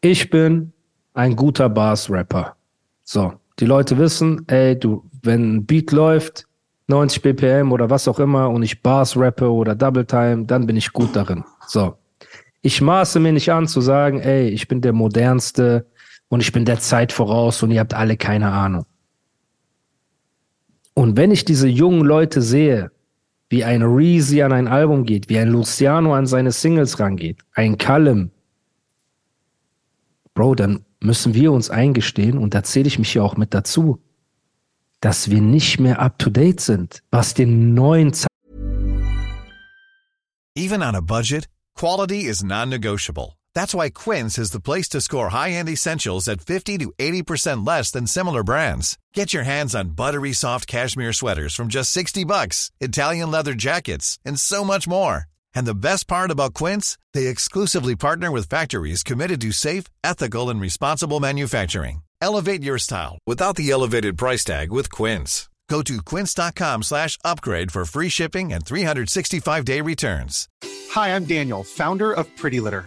Ich 0.00 0.30
bin 0.30 0.72
ein 1.12 1.34
guter 1.34 1.68
Bars-Rapper. 1.68 2.54
So. 3.02 3.32
Die 3.58 3.66
Leute 3.66 3.98
wissen, 3.98 4.44
ey, 4.48 4.78
du, 4.78 5.04
wenn 5.22 5.56
ein 5.56 5.66
Beat 5.66 5.92
läuft, 5.92 6.46
90 6.86 7.22
BPM 7.22 7.72
oder 7.72 7.90
was 7.90 8.08
auch 8.08 8.18
immer 8.18 8.48
und 8.48 8.62
ich 8.62 8.82
Bars 8.82 9.16
rappe 9.16 9.50
oder 9.50 9.74
Double 9.74 10.06
Time, 10.06 10.44
dann 10.46 10.66
bin 10.66 10.76
ich 10.76 10.92
gut 10.92 11.14
darin. 11.14 11.44
So. 11.66 11.96
Ich 12.62 12.80
maße 12.80 13.20
mir 13.20 13.32
nicht 13.32 13.52
an 13.52 13.68
zu 13.68 13.80
sagen, 13.80 14.20
ey, 14.20 14.48
ich 14.48 14.68
bin 14.68 14.80
der 14.80 14.92
modernste 14.92 15.86
und 16.28 16.40
ich 16.40 16.52
bin 16.52 16.64
der 16.64 16.78
Zeit 16.78 17.12
voraus 17.12 17.62
und 17.62 17.70
ihr 17.70 17.80
habt 17.80 17.94
alle 17.94 18.16
keine 18.16 18.50
Ahnung. 18.50 18.86
Und 20.94 21.16
wenn 21.16 21.30
ich 21.30 21.44
diese 21.44 21.68
jungen 21.68 22.04
Leute 22.04 22.42
sehe, 22.42 22.90
wie 23.50 23.64
ein 23.64 23.82
Reezy 23.82 24.42
an 24.42 24.52
ein 24.52 24.68
Album 24.68 25.04
geht, 25.04 25.28
wie 25.28 25.38
ein 25.38 25.48
Luciano 25.48 26.14
an 26.14 26.26
seine 26.26 26.52
Singles 26.52 26.98
rangeht, 26.98 27.38
ein 27.54 27.78
Callum, 27.78 28.30
Bro, 30.34 30.54
dann 30.54 30.84
müssen 31.00 31.34
wir 31.34 31.52
uns 31.52 31.70
eingestehen, 31.70 32.38
und 32.38 32.54
da 32.54 32.62
zähle 32.62 32.88
ich 32.88 32.98
mich 32.98 33.12
hier 33.12 33.24
auch 33.24 33.36
mit 33.36 33.54
dazu, 33.54 34.00
dass 35.00 35.30
wir 35.30 35.40
nicht 35.40 35.78
mehr 35.78 36.00
up 36.00 36.18
to 36.18 36.30
date 36.30 36.60
sind, 36.60 37.02
was 37.10 37.34
den 37.34 37.74
neuen 37.74 38.12
Ze 38.12 38.26
Even 40.56 40.82
on 40.82 40.96
a 40.96 41.00
budget, 41.00 41.46
quality 41.76 42.24
is 42.24 42.42
non-negotiable. 42.42 43.38
That's 43.54 43.74
why 43.74 43.90
Quince 43.90 44.38
is 44.38 44.50
the 44.50 44.60
place 44.60 44.88
to 44.88 45.00
score 45.00 45.30
high-end 45.30 45.68
essentials 45.68 46.28
at 46.28 46.40
50 46.40 46.78
to 46.78 46.92
80% 46.98 47.66
less 47.66 47.90
than 47.90 48.06
similar 48.06 48.42
brands. 48.42 48.98
Get 49.14 49.32
your 49.32 49.44
hands 49.44 49.74
on 49.74 49.96
buttery 49.96 50.32
soft 50.32 50.66
cashmere 50.66 51.12
sweaters 51.12 51.54
from 51.54 51.68
just 51.68 51.92
60 51.92 52.24
bucks, 52.24 52.70
Italian 52.80 53.30
leather 53.30 53.54
jackets, 53.54 54.18
and 54.24 54.38
so 54.38 54.64
much 54.64 54.88
more. 54.88 55.26
And 55.54 55.66
the 55.66 55.74
best 55.74 56.08
part 56.08 56.30
about 56.30 56.54
Quince, 56.54 56.98
they 57.14 57.26
exclusively 57.26 57.96
partner 57.96 58.30
with 58.30 58.48
factories 58.48 59.02
committed 59.02 59.40
to 59.42 59.52
safe, 59.52 59.84
ethical, 60.02 60.50
and 60.50 60.60
responsible 60.60 61.20
manufacturing. 61.20 62.02
Elevate 62.20 62.62
your 62.62 62.78
style 62.78 63.18
without 63.26 63.56
the 63.56 63.70
elevated 63.70 64.18
price 64.18 64.44
tag 64.44 64.72
with 64.72 64.90
Quince. 64.90 65.48
Go 65.68 65.82
to 65.82 66.02
quince.com 66.02 66.82
slash 66.82 67.18
upgrade 67.24 67.70
for 67.70 67.84
free 67.84 68.08
shipping 68.08 68.52
and 68.52 68.64
365-day 68.64 69.82
returns. 69.82 70.48
Hi, 70.92 71.14
I'm 71.14 71.26
Daniel, 71.26 71.62
founder 71.62 72.12
of 72.12 72.34
Pretty 72.36 72.60
Litter. 72.60 72.86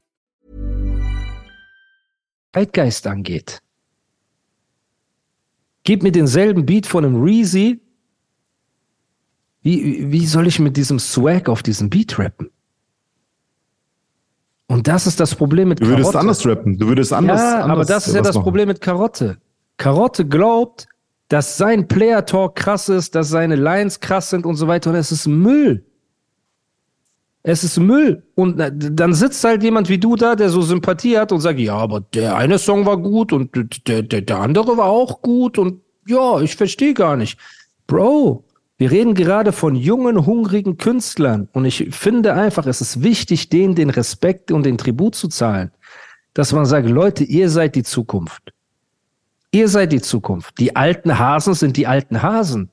Zeitgeist 2.53 3.07
angeht. 3.07 3.61
Gib 5.83 6.03
mir 6.03 6.11
denselben 6.11 6.65
Beat 6.65 6.85
von 6.85 7.05
einem 7.05 7.21
Reezy. 7.23 7.79
Wie, 9.63 10.11
wie 10.11 10.25
soll 10.25 10.47
ich 10.47 10.59
mit 10.59 10.75
diesem 10.77 10.99
Swag 10.99 11.47
auf 11.49 11.63
diesem 11.63 11.89
Beat 11.89 12.17
rappen? 12.19 12.49
Und 14.67 14.87
das 14.87 15.05
ist 15.05 15.19
das 15.19 15.35
Problem 15.35 15.69
mit 15.69 15.81
Du 15.81 15.87
würdest 15.87 16.11
Karotte. 16.11 16.19
anders 16.19 16.45
rappen. 16.45 16.77
Du 16.77 16.87
würdest 16.87 17.13
anders. 17.13 17.41
ja, 17.41 17.55
anders 17.61 17.69
aber 17.71 17.85
das 17.85 18.07
ist 18.07 18.15
ja 18.15 18.21
das 18.21 18.35
machen. 18.35 18.43
Problem 18.43 18.67
mit 18.67 18.81
Karotte. 18.81 19.37
Karotte 19.77 20.25
glaubt, 20.25 20.87
dass 21.27 21.57
sein 21.57 21.87
Player 21.87 22.25
Talk 22.25 22.55
krass 22.55 22.89
ist, 22.89 23.15
dass 23.15 23.29
seine 23.29 23.55
Lines 23.55 23.99
krass 23.99 24.29
sind 24.29 24.45
und 24.45 24.55
so 24.55 24.67
weiter. 24.67 24.91
Und 24.91 24.95
es 24.95 25.11
ist 25.11 25.27
Müll. 25.27 25.85
Es 27.43 27.63
ist 27.63 27.79
Müll. 27.79 28.23
Und 28.35 28.57
na, 28.57 28.69
dann 28.69 29.13
sitzt 29.13 29.43
halt 29.43 29.63
jemand 29.63 29.89
wie 29.89 29.97
du 29.97 30.15
da, 30.15 30.35
der 30.35 30.49
so 30.49 30.61
Sympathie 30.61 31.17
hat 31.17 31.31
und 31.31 31.41
sagt, 31.41 31.59
ja, 31.59 31.75
aber 31.75 32.01
der 32.01 32.35
eine 32.35 32.59
Song 32.59 32.85
war 32.85 32.97
gut 32.97 33.33
und 33.33 33.49
der, 33.87 34.03
der, 34.03 34.21
der 34.21 34.39
andere 34.39 34.77
war 34.77 34.87
auch 34.87 35.21
gut 35.21 35.57
und 35.57 35.81
ja, 36.07 36.39
ich 36.41 36.55
verstehe 36.55 36.93
gar 36.93 37.15
nicht. 37.15 37.39
Bro, 37.87 38.43
wir 38.77 38.91
reden 38.91 39.13
gerade 39.15 39.51
von 39.51 39.75
jungen, 39.75 40.25
hungrigen 40.25 40.77
Künstlern 40.77 41.49
und 41.53 41.65
ich 41.65 41.87
finde 41.91 42.33
einfach, 42.33 42.65
es 42.65 42.81
ist 42.81 43.03
wichtig, 43.03 43.49
denen 43.49 43.75
den 43.75 43.89
Respekt 43.89 44.51
und 44.51 44.65
den 44.65 44.77
Tribut 44.77 45.15
zu 45.15 45.27
zahlen. 45.27 45.71
Dass 46.33 46.53
man 46.53 46.65
sagt, 46.65 46.87
Leute, 46.87 47.23
ihr 47.23 47.49
seid 47.49 47.75
die 47.75 47.83
Zukunft. 47.83 48.53
Ihr 49.51 49.67
seid 49.67 49.91
die 49.91 50.01
Zukunft. 50.01 50.59
Die 50.59 50.75
alten 50.75 51.19
Hasen 51.19 51.53
sind 51.53 51.75
die 51.75 51.85
alten 51.87 52.21
Hasen. 52.21 52.69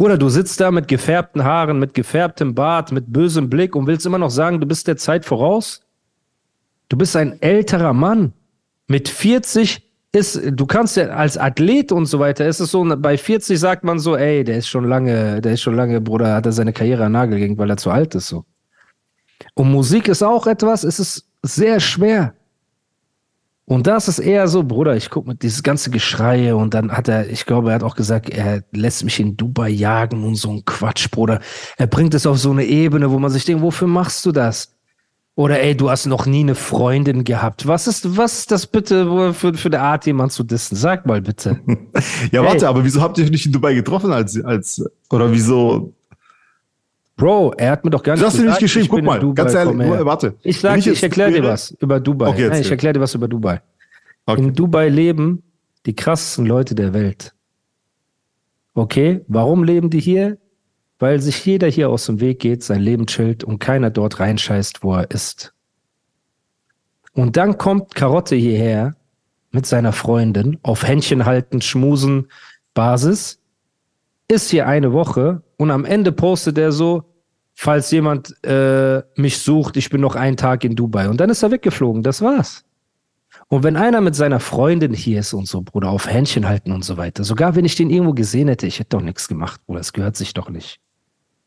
Bruder, 0.00 0.16
du 0.16 0.30
sitzt 0.30 0.58
da 0.62 0.70
mit 0.70 0.88
gefärbten 0.88 1.44
Haaren, 1.44 1.78
mit 1.78 1.92
gefärbtem 1.92 2.54
Bart, 2.54 2.90
mit 2.90 3.12
bösem 3.12 3.50
Blick 3.50 3.76
und 3.76 3.86
willst 3.86 4.06
immer 4.06 4.16
noch 4.16 4.30
sagen, 4.30 4.58
du 4.58 4.66
bist 4.66 4.88
der 4.88 4.96
Zeit 4.96 5.26
voraus? 5.26 5.82
Du 6.88 6.96
bist 6.96 7.16
ein 7.16 7.42
älterer 7.42 7.92
Mann. 7.92 8.32
Mit 8.88 9.10
40 9.10 9.86
ist, 10.12 10.40
du 10.52 10.64
kannst 10.64 10.96
ja 10.96 11.08
als 11.08 11.36
Athlet 11.36 11.92
und 11.92 12.06
so 12.06 12.18
weiter, 12.18 12.46
ist 12.46 12.60
es 12.60 12.70
so, 12.70 12.82
bei 12.96 13.18
40 13.18 13.60
sagt 13.60 13.84
man 13.84 13.98
so, 13.98 14.16
ey, 14.16 14.42
der 14.42 14.56
ist 14.56 14.68
schon 14.68 14.88
lange, 14.88 15.42
der 15.42 15.52
ist 15.52 15.60
schon 15.60 15.76
lange, 15.76 16.00
Bruder, 16.00 16.34
hat 16.34 16.46
er 16.46 16.52
seine 16.52 16.72
Karriere 16.72 17.04
an 17.04 17.12
Nagel 17.12 17.38
gehängt, 17.38 17.58
weil 17.58 17.68
er 17.68 17.76
zu 17.76 17.90
alt 17.90 18.14
ist, 18.14 18.28
so. 18.28 18.46
Und 19.52 19.70
Musik 19.70 20.08
ist 20.08 20.22
auch 20.22 20.46
etwas, 20.46 20.82
es 20.82 20.98
ist 20.98 21.28
sehr 21.42 21.78
schwer. 21.78 22.32
Und 23.70 23.86
das 23.86 24.08
ist 24.08 24.18
eher 24.18 24.48
so, 24.48 24.64
Bruder, 24.64 24.96
ich 24.96 25.10
guck 25.10 25.28
mit 25.28 25.44
dieses 25.44 25.62
ganze 25.62 25.90
Geschreie 25.90 26.56
und 26.56 26.74
dann 26.74 26.90
hat 26.90 27.06
er, 27.06 27.30
ich 27.30 27.46
glaube, 27.46 27.68
er 27.68 27.76
hat 27.76 27.84
auch 27.84 27.94
gesagt, 27.94 28.28
er 28.28 28.64
lässt 28.72 29.04
mich 29.04 29.20
in 29.20 29.36
Dubai 29.36 29.68
jagen 29.68 30.24
und 30.24 30.34
so 30.34 30.50
ein 30.50 30.64
Quatsch, 30.64 31.08
Bruder. 31.12 31.38
Er 31.76 31.86
bringt 31.86 32.12
es 32.14 32.26
auf 32.26 32.36
so 32.36 32.50
eine 32.50 32.64
Ebene, 32.64 33.12
wo 33.12 33.20
man 33.20 33.30
sich 33.30 33.44
denkt, 33.44 33.62
wofür 33.62 33.86
machst 33.86 34.26
du 34.26 34.32
das? 34.32 34.74
Oder 35.36 35.60
ey, 35.62 35.76
du 35.76 35.88
hast 35.88 36.06
noch 36.06 36.26
nie 36.26 36.40
eine 36.40 36.56
Freundin 36.56 37.22
gehabt. 37.22 37.68
Was 37.68 37.86
ist, 37.86 38.16
was 38.16 38.40
ist 38.40 38.50
das 38.50 38.66
bitte 38.66 39.32
für, 39.34 39.54
für 39.54 39.68
eine 39.68 39.80
Art, 39.80 40.04
jemand 40.04 40.32
zu 40.32 40.42
dissen? 40.42 40.74
Sag 40.74 41.06
mal 41.06 41.22
bitte. 41.22 41.60
Ja, 42.32 42.42
warte, 42.42 42.62
Hey. 42.62 42.70
aber 42.70 42.84
wieso 42.84 43.00
habt 43.00 43.18
ihr 43.18 43.24
euch 43.24 43.30
nicht 43.30 43.46
in 43.46 43.52
Dubai 43.52 43.74
getroffen 43.74 44.12
als, 44.12 44.42
als, 44.44 44.84
oder 45.10 45.30
wieso? 45.30 45.92
Bro, 47.20 47.52
er 47.58 47.72
hat 47.72 47.84
mir 47.84 47.90
doch 47.90 48.02
gar 48.02 48.14
nicht 48.14 48.22
Du 48.22 48.26
hast 48.26 48.38
dir 48.38 48.44
nicht 48.44 48.58
gesagt, 48.58 48.60
geschrieben, 48.60 48.88
guck 48.88 49.02
mal, 49.02 49.20
Dubai, 49.20 49.34
ganz 49.34 49.54
ehrlich, 49.54 49.78
warte. 50.06 50.36
Ich 50.42 50.58
sag, 50.58 50.78
ich 50.78 50.86
ich, 50.86 51.02
erkläre 51.02 51.30
dir 51.30 51.44
was 51.44 51.70
über 51.72 52.00
Dubai. 52.00 52.28
Okay, 52.28 52.48
Nein, 52.48 52.62
ich 52.62 52.70
erkläre 52.70 52.94
dir 52.94 53.00
was 53.00 53.14
über 53.14 53.28
Dubai. 53.28 53.60
Okay. 54.24 54.40
In 54.40 54.54
Dubai 54.54 54.88
leben 54.88 55.42
die 55.84 55.94
krassesten 55.94 56.46
Leute 56.46 56.74
der 56.74 56.94
Welt. 56.94 57.34
Okay, 58.72 59.20
warum 59.28 59.64
leben 59.64 59.90
die 59.90 60.00
hier? 60.00 60.38
Weil 60.98 61.20
sich 61.20 61.44
jeder 61.44 61.68
hier 61.68 61.90
aus 61.90 62.06
dem 62.06 62.20
Weg 62.20 62.40
geht, 62.40 62.62
sein 62.62 62.80
Leben 62.80 63.06
chillt 63.06 63.44
und 63.44 63.58
keiner 63.58 63.90
dort 63.90 64.18
reinscheißt, 64.18 64.82
wo 64.82 64.94
er 64.94 65.10
ist. 65.10 65.52
Und 67.12 67.36
dann 67.36 67.58
kommt 67.58 67.94
Karotte 67.94 68.36
hierher 68.36 68.96
mit 69.50 69.66
seiner 69.66 69.92
Freundin 69.92 70.58
auf 70.62 70.86
Händchen 70.86 71.26
halten, 71.26 71.60
schmusen 71.60 72.28
Basis, 72.72 73.40
ist 74.28 74.50
hier 74.50 74.66
eine 74.66 74.92
Woche 74.92 75.42
und 75.58 75.70
am 75.70 75.84
Ende 75.84 76.12
postet 76.12 76.56
er 76.56 76.72
so, 76.72 77.09
falls 77.60 77.90
jemand 77.90 78.42
äh, 78.42 79.02
mich 79.16 79.38
sucht, 79.38 79.76
ich 79.76 79.90
bin 79.90 80.00
noch 80.00 80.16
einen 80.16 80.38
Tag 80.38 80.64
in 80.64 80.76
Dubai. 80.76 81.10
Und 81.10 81.20
dann 81.20 81.28
ist 81.28 81.42
er 81.42 81.50
weggeflogen, 81.50 82.02
das 82.02 82.22
war's. 82.22 82.64
Und 83.48 83.64
wenn 83.64 83.76
einer 83.76 84.00
mit 84.00 84.14
seiner 84.14 84.40
Freundin 84.40 84.94
hier 84.94 85.20
ist 85.20 85.34
und 85.34 85.46
so, 85.46 85.60
Bruder, 85.60 85.90
auf 85.90 86.08
Händchen 86.08 86.48
halten 86.48 86.72
und 86.72 86.86
so 86.86 86.96
weiter, 86.96 87.22
sogar 87.22 87.56
wenn 87.56 87.66
ich 87.66 87.74
den 87.74 87.90
irgendwo 87.90 88.14
gesehen 88.14 88.48
hätte, 88.48 88.66
ich 88.66 88.78
hätte 88.78 88.96
doch 88.96 89.02
nichts 89.02 89.28
gemacht, 89.28 89.60
Bruder, 89.66 89.80
es 89.80 89.92
gehört 89.92 90.16
sich 90.16 90.32
doch 90.32 90.48
nicht. 90.48 90.80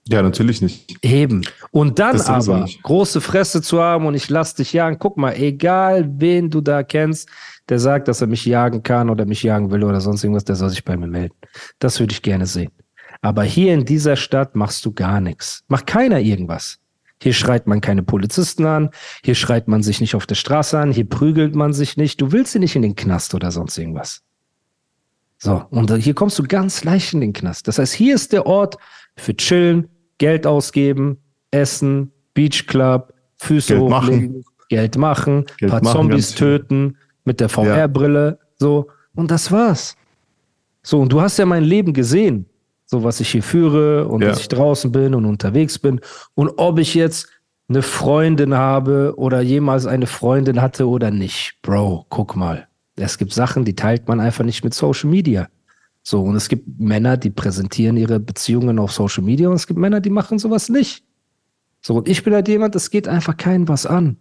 Ja, 0.08 0.22
natürlich 0.22 0.62
nicht. 0.62 1.03
Eben. 1.03 1.41
Und 1.72 1.98
dann 1.98 2.17
Das 2.17 2.27
aber 2.27 2.67
große 2.84 3.20
Fresse 3.20 3.63
zu 3.63 3.82
haben 3.82 4.05
und 4.05 4.13
ich 4.13 4.29
lass 4.29 4.53
dich 4.53 4.72
jagen. 4.72 5.00
Guck 5.00 5.17
mal, 5.17 5.34
egal 5.34 6.08
wen 6.20 6.51
du 6.51 6.62
da 6.62 6.84
kennst, 6.84 7.27
der 7.70 7.79
sagt, 7.79 8.08
dass 8.08 8.22
er 8.22 8.27
mich 8.27 8.46
jagen 8.46 8.84
kann 8.84 9.10
oder 9.10 9.25
mich 9.25 9.41
jagen 9.41 9.72
will 9.72 9.84
oder 9.84 10.00
sonst 10.00 10.24
irgendwas, 10.24 10.46
der 10.46 10.58
soll 10.58 10.70
sich 10.70 10.86
bei 10.86 10.96
mir 10.96 11.08
melden. 11.08 11.34
Das 11.79 12.00
würde 12.00 12.13
ich 12.13 12.22
gerne 12.22 12.46
sehen. 12.46 12.72
Aber 13.24 13.44
hier 13.44 13.74
in 13.74 13.86
dieser 13.86 14.18
Stadt 14.18 14.53
machst 14.56 14.86
du 14.86 14.92
gar 14.92 15.22
nichts. 15.22 15.63
Macht 15.70 15.88
keiner 15.88 16.20
irgendwas. 16.20 16.80
Hier 17.22 17.32
schreit 17.32 17.68
man 17.68 17.80
keine 17.80 18.03
Polizisten 18.03 18.65
an, 18.65 18.89
hier 19.24 19.36
schreit 19.36 19.70
man 19.70 19.82
sich 19.82 20.01
nicht 20.01 20.13
auf 20.13 20.25
der 20.25 20.36
Straße 20.36 20.77
an, 20.77 20.92
hier 20.92 21.08
prügelt 21.08 21.56
man 21.56 21.72
sich 21.72 21.96
nicht. 21.96 22.20
Du 22.20 22.34
willst 22.34 22.51
sie 22.51 22.60
nicht 22.60 22.75
in 22.75 22.82
den 22.82 22.98
Knast 22.98 23.34
oder 23.34 23.50
sonst 23.50 23.77
irgendwas. 23.77 24.24
So, 25.38 25.63
und 25.70 25.89
hier 25.96 26.13
kommst 26.13 26.38
du 26.38 26.44
ganz 26.44 26.84
leicht 26.84 27.13
in 27.13 27.22
den 27.22 27.32
Knast. 27.32 27.70
Das 27.70 27.80
heißt, 27.80 27.94
hier 27.94 28.13
ist 28.13 28.34
der 28.34 28.46
Ort 28.46 28.77
für 29.15 29.36
Chillen, 29.38 29.88
Geld 30.18 30.46
ausgeben, 30.46 31.18
Essen, 31.51 32.12
Beachclub, 32.34 33.13
Füße 33.38 33.75
Geld 33.75 33.89
machen. 33.89 34.08
hochlegen, 34.08 34.46
Geld 34.68 34.98
machen, 34.98 35.46
Geld 35.60 35.72
paar 35.72 35.82
machen, 35.82 35.96
Zombies 35.96 36.36
töten 36.36 36.98
mit 37.24 37.39
der 37.39 37.48
VR-Brille, 37.48 38.38
so. 38.58 38.89
Und 39.15 39.32
das 39.32 39.50
war's. 39.50 39.96
So, 40.82 41.00
und 41.00 41.13
du 41.13 41.22
hast 41.22 41.38
ja 41.38 41.46
mein 41.46 41.63
Leben 41.63 41.94
gesehen, 41.94 42.48
so 42.94 43.04
was 43.04 43.20
ich 43.20 43.30
hier 43.30 43.42
führe 43.42 44.08
und 44.08 44.22
Ja. 44.22 44.30
dass 44.30 44.42
ich 44.42 44.48
draußen 44.50 44.92
bin 44.92 45.16
und 45.16 45.26
unterwegs 45.26 45.80
bin. 45.80 46.00
Und 46.36 46.52
ob 46.58 46.78
ich 46.78 46.94
jetzt 46.94 47.28
eine 47.68 47.82
Freundin 47.82 48.54
habe 48.54 49.16
oder 49.18 49.42
jemals 49.42 49.88
eine 49.88 50.06
Freundin 50.06 50.62
hatte 50.62 50.88
oder 50.88 51.10
nicht. 51.10 51.58
Bro, 51.64 52.06
guck 52.10 52.36
mal. 52.36 52.68
Es 52.96 53.18
gibt 53.18 53.34
Sachen, 53.34 53.66
die 53.66 53.76
teilt 53.76 54.08
man 54.08 54.20
einfach 54.20 54.46
nicht 54.46 54.64
mit 54.64 54.76
Social 54.76 55.10
Media. 55.10 55.48
So, 56.04 56.22
und 56.22 56.36
es 56.36 56.50
gibt 56.50 56.68
Männer, 56.80 57.18
die 57.18 57.32
präsentieren 57.32 57.98
ihre 57.98 58.20
Beziehungen 58.20 58.78
auf 58.78 58.92
Social 58.92 59.24
Media 59.24 59.50
und 59.50 59.56
es 59.56 59.66
gibt 59.66 59.80
Männer, 59.80 60.00
die 60.00 60.12
machen 60.12 60.38
sowas 60.38 60.70
nicht. 60.70 61.04
So, 61.82 61.96
und 61.96 62.08
ich 62.08 62.24
bin 62.24 62.36
halt 62.36 62.48
jemand, 62.48 62.76
es 62.76 62.92
geht 62.92 63.08
einfach 63.08 63.38
keinen 63.38 63.68
was 63.68 63.88
an. 63.88 64.18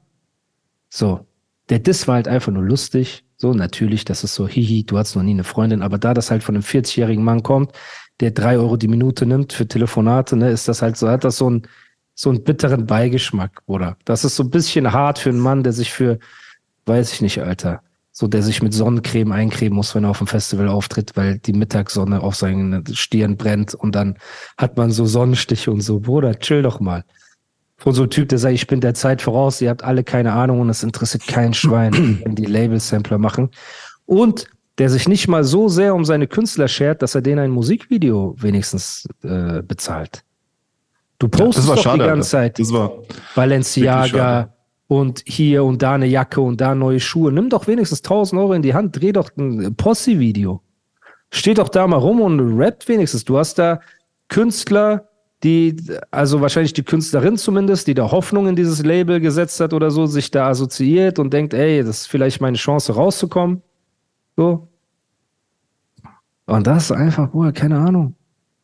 So, 0.88 1.26
der 1.68 1.78
Diss 1.80 2.08
war 2.08 2.14
halt 2.14 2.28
einfach 2.28 2.52
nur 2.52 2.64
lustig. 2.64 3.24
So, 3.36 3.52
natürlich, 3.52 4.06
das 4.06 4.24
ist 4.24 4.34
so, 4.34 4.48
hihi, 4.48 4.84
du 4.84 4.96
hast 4.96 5.14
noch 5.16 5.24
nie 5.24 5.32
eine 5.32 5.44
Freundin, 5.44 5.82
aber 5.82 5.98
da 5.98 6.14
das 6.14 6.30
halt 6.30 6.42
von 6.42 6.54
einem 6.54 6.62
40-jährigen 6.64 7.24
Mann 7.24 7.42
kommt, 7.42 7.72
der 8.22 8.30
drei 8.30 8.56
Euro 8.56 8.76
die 8.76 8.86
Minute 8.86 9.26
nimmt 9.26 9.52
für 9.52 9.66
Telefonate, 9.66 10.36
ne, 10.36 10.48
ist 10.48 10.68
das 10.68 10.80
halt 10.80 10.96
so, 10.96 11.08
hat 11.08 11.24
das 11.24 11.38
so 11.38 11.50
ein, 11.50 11.62
so 12.14 12.30
einen 12.30 12.44
bitteren 12.44 12.86
Beigeschmack, 12.86 13.62
oder? 13.66 13.96
Das 14.04 14.24
ist 14.24 14.36
so 14.36 14.44
ein 14.44 14.50
bisschen 14.50 14.92
hart 14.92 15.18
für 15.18 15.30
einen 15.30 15.40
Mann, 15.40 15.64
der 15.64 15.72
sich 15.72 15.92
für, 15.92 16.20
weiß 16.86 17.12
ich 17.14 17.20
nicht, 17.20 17.42
Alter, 17.42 17.82
so 18.12 18.28
der 18.28 18.42
sich 18.42 18.62
mit 18.62 18.74
Sonnencreme 18.74 19.32
eincremen 19.32 19.74
muss, 19.74 19.96
wenn 19.96 20.04
er 20.04 20.10
auf 20.10 20.18
dem 20.18 20.28
Festival 20.28 20.68
auftritt, 20.68 21.16
weil 21.16 21.40
die 21.40 21.52
Mittagssonne 21.52 22.22
auf 22.22 22.36
seine 22.36 22.84
Stirn 22.92 23.36
brennt 23.36 23.74
und 23.74 23.96
dann 23.96 24.16
hat 24.56 24.76
man 24.76 24.92
so 24.92 25.04
Sonnenstiche 25.04 25.72
und 25.72 25.80
so. 25.80 25.98
Bruder, 25.98 26.38
chill 26.38 26.62
doch 26.62 26.78
mal. 26.78 27.04
Von 27.76 27.92
so 27.92 28.02
einem 28.02 28.10
Typ, 28.10 28.28
der 28.28 28.38
sagt, 28.38 28.54
ich 28.54 28.68
bin 28.68 28.80
der 28.80 28.94
Zeit 28.94 29.20
voraus, 29.20 29.60
ihr 29.60 29.70
habt 29.70 29.82
alle 29.82 30.04
keine 30.04 30.32
Ahnung 30.32 30.60
und 30.60 30.70
es 30.70 30.84
interessiert 30.84 31.26
kein 31.26 31.54
Schwein, 31.54 32.20
wenn 32.24 32.36
die 32.36 32.44
Label-Sampler 32.44 33.18
machen. 33.18 33.50
Und 34.06 34.46
der 34.82 34.90
sich 34.90 35.08
nicht 35.08 35.28
mal 35.28 35.44
so 35.44 35.68
sehr 35.68 35.94
um 35.94 36.04
seine 36.04 36.26
Künstler 36.26 36.66
schert, 36.66 37.02
dass 37.02 37.14
er 37.14 37.22
denen 37.22 37.38
ein 37.38 37.50
Musikvideo 37.52 38.34
wenigstens 38.36 39.08
äh, 39.22 39.62
bezahlt. 39.62 40.24
Du 41.20 41.28
postest 41.28 41.68
ja, 41.68 41.76
doch 41.76 41.82
schade, 41.84 42.02
die 42.02 42.08
ganze 42.08 42.30
Zeit 42.30 42.58
das 42.58 42.72
war 42.72 42.90
Balenciaga 43.36 44.52
und 44.88 45.22
hier 45.24 45.62
und 45.62 45.82
da 45.82 45.94
eine 45.94 46.06
Jacke 46.06 46.40
und 46.40 46.60
da 46.60 46.74
neue 46.74 46.98
Schuhe. 46.98 47.30
Nimm 47.30 47.48
doch 47.48 47.68
wenigstens 47.68 48.00
1000 48.00 48.40
Euro 48.40 48.54
in 48.54 48.62
die 48.62 48.74
Hand, 48.74 49.00
dreh 49.00 49.12
doch 49.12 49.30
ein 49.36 49.72
Posse-Video. 49.76 50.60
Steh 51.30 51.54
doch 51.54 51.68
da 51.68 51.86
mal 51.86 51.98
rum 51.98 52.20
und 52.20 52.58
rappt 52.58 52.88
wenigstens. 52.88 53.24
Du 53.24 53.38
hast 53.38 53.60
da 53.60 53.78
Künstler, 54.26 55.10
die, 55.44 55.76
also 56.10 56.40
wahrscheinlich 56.40 56.72
die 56.72 56.82
Künstlerin 56.82 57.36
zumindest, 57.36 57.86
die 57.86 57.94
da 57.94 58.10
Hoffnung 58.10 58.48
in 58.48 58.56
dieses 58.56 58.82
Label 58.82 59.20
gesetzt 59.20 59.60
hat 59.60 59.74
oder 59.74 59.92
so, 59.92 60.06
sich 60.06 60.32
da 60.32 60.48
assoziiert 60.48 61.20
und 61.20 61.32
denkt, 61.32 61.54
ey, 61.54 61.84
das 61.84 62.00
ist 62.00 62.06
vielleicht 62.08 62.40
meine 62.40 62.56
Chance 62.56 62.94
rauszukommen. 62.94 63.62
So. 64.36 64.66
Und 66.46 66.66
das 66.66 66.84
ist 66.84 66.92
einfach, 66.92 67.28
boah, 67.28 67.52
keine 67.52 67.78
Ahnung. 67.78 68.14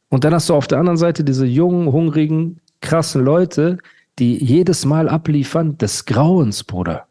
Und 0.09 0.25
dann 0.25 0.35
hast 0.35 0.49
du 0.49 0.55
auf 0.55 0.67
der 0.67 0.79
anderen 0.79 0.97
Seite 0.97 1.25
diese 1.25 1.47
jungen, 1.47 1.93
hungrigen, 1.93 2.61
krassen 2.81 3.25
Leute, 3.25 3.79
die 4.19 4.43
jedes 4.43 4.85
Mal 4.85 5.09
abliefern 5.09 5.79
des 5.79 6.05
Grauens, 6.07 6.65
Bruder. 6.65 7.07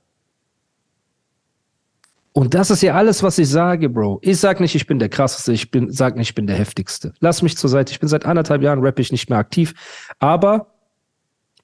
Und 2.33 2.53
das 2.53 2.69
ist 2.69 2.83
ja 2.83 2.93
alles, 2.93 3.23
was 3.23 3.39
ich 3.39 3.49
sage, 3.49 3.89
Bro. 3.89 4.19
Ich 4.21 4.39
sag 4.39 4.59
nicht, 4.59 4.75
ich 4.75 4.85
bin 4.85 4.99
der 4.99 5.09
krasseste, 5.09 5.53
ich 5.53 5.71
bin, 5.71 5.91
sag 5.91 6.15
nicht, 6.15 6.29
ich 6.29 6.35
bin 6.35 6.45
der 6.45 6.55
heftigste. 6.55 7.13
Lass 7.19 7.41
mich 7.41 7.57
zur 7.57 7.69
Seite. 7.69 7.91
Ich 7.91 7.99
bin 7.99 8.09
seit 8.09 8.25
anderthalb 8.25 8.61
Jahren 8.61 8.83
rappe 8.85 9.01
ich 9.01 9.11
nicht 9.11 9.29
mehr 9.29 9.39
aktiv. 9.39 9.73
Aber 10.19 10.67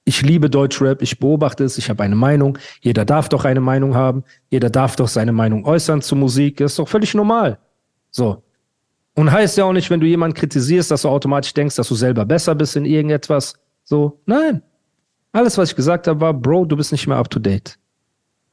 ich 0.04 0.22
liebe 0.22 0.50
Deutschrap, 0.50 1.00
ich 1.00 1.18
beobachte 1.18 1.64
es, 1.64 1.78
ich 1.78 1.90
habe 1.90 2.02
eine 2.02 2.16
Meinung. 2.16 2.58
Jeder 2.80 3.04
darf 3.04 3.28
doch 3.28 3.44
eine 3.44 3.60
Meinung 3.60 3.94
haben. 3.94 4.24
Jeder 4.50 4.68
darf 4.68 4.96
doch 4.96 5.08
seine 5.08 5.32
Meinung 5.32 5.64
äußern 5.64 6.02
zur 6.02 6.18
Musik. 6.18 6.58
Das 6.58 6.72
ist 6.72 6.78
doch 6.78 6.88
völlig 6.88 7.14
normal. 7.14 7.58
So. 8.10 8.43
Und 9.14 9.30
heißt 9.30 9.56
ja 9.56 9.64
auch 9.64 9.72
nicht, 9.72 9.90
wenn 9.90 10.00
du 10.00 10.06
jemanden 10.06 10.34
kritisierst, 10.34 10.90
dass 10.90 11.02
du 11.02 11.08
automatisch 11.08 11.54
denkst, 11.54 11.76
dass 11.76 11.88
du 11.88 11.94
selber 11.94 12.24
besser 12.24 12.54
bist 12.54 12.76
in 12.76 12.84
irgendetwas. 12.84 13.54
So, 13.84 14.20
nein. 14.26 14.62
Alles, 15.32 15.56
was 15.58 15.70
ich 15.70 15.76
gesagt 15.76 16.06
habe, 16.06 16.20
war, 16.20 16.34
Bro, 16.34 16.66
du 16.66 16.76
bist 16.76 16.92
nicht 16.92 17.06
mehr 17.06 17.16
up 17.16 17.30
to 17.30 17.38
date. 17.38 17.78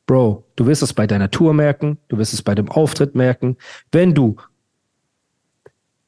Bro, 0.05 0.43
du 0.55 0.65
wirst 0.65 0.83
es 0.83 0.93
bei 0.93 1.07
deiner 1.07 1.29
Tour 1.29 1.53
merken, 1.53 1.97
du 2.09 2.17
wirst 2.17 2.33
es 2.33 2.41
bei 2.41 2.55
dem 2.55 2.69
Auftritt 2.69 3.15
merken. 3.15 3.57
Wenn 3.91 4.13
du 4.13 4.35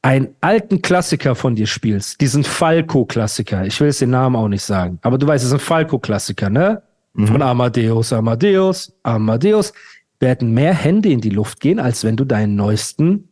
einen 0.02 0.34
alten 0.40 0.82
Klassiker 0.82 1.34
von 1.34 1.54
dir 1.54 1.66
spielst, 1.66 2.20
diesen 2.20 2.44
Falco-Klassiker, 2.44 3.64
ich 3.64 3.80
will 3.80 3.86
jetzt 3.86 4.02
den 4.02 4.10
Namen 4.10 4.36
auch 4.36 4.48
nicht 4.48 4.62
sagen, 4.62 4.98
aber 5.02 5.16
du 5.16 5.26
weißt, 5.26 5.44
es 5.44 5.48
ist 5.48 5.54
ein 5.54 5.60
Falco-Klassiker, 5.60 6.50
ne? 6.50 6.82
Mhm. 7.14 7.26
Von 7.28 7.42
Amadeus, 7.42 8.12
Amadeus, 8.12 8.92
Amadeus, 9.02 9.72
werden 10.20 10.52
mehr 10.52 10.74
Hände 10.74 11.08
in 11.08 11.20
die 11.20 11.30
Luft 11.30 11.60
gehen, 11.60 11.78
als 11.78 12.04
wenn 12.04 12.16
du 12.16 12.24
deinen 12.24 12.56
neuesten, 12.56 13.28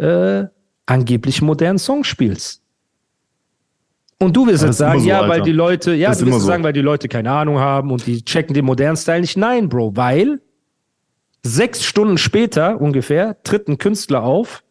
äh, 0.00 0.48
angeblich 0.86 1.42
modernen 1.42 1.78
Song 1.78 2.04
spielst. 2.04 2.62
Und 4.18 4.36
du 4.36 4.46
wirst 4.46 4.64
jetzt 4.64 4.78
sagen, 4.78 5.00
so, 5.00 5.08
ja, 5.08 5.20
Alter. 5.20 5.28
weil 5.28 5.42
die 5.42 5.52
Leute, 5.52 5.94
ja, 5.94 6.14
du 6.14 6.26
wirst 6.26 6.40
so. 6.40 6.46
sagen, 6.46 6.62
weil 6.62 6.74
die 6.74 6.82
Leute 6.82 7.08
keine 7.08 7.30
Ahnung 7.30 7.58
haben 7.58 7.90
und 7.90 8.06
die 8.06 8.22
checken 8.22 8.52
den 8.52 8.66
modernen 8.66 8.96
Style 8.96 9.22
nicht. 9.22 9.36
Nein, 9.36 9.68
Bro, 9.68 9.96
weil 9.96 10.40
sechs 11.42 11.84
Stunden 11.84 12.18
später 12.18 12.80
ungefähr 12.80 13.42
tritt 13.42 13.68
ein 13.68 13.78
Künstler 13.78 14.22
auf, 14.22 14.62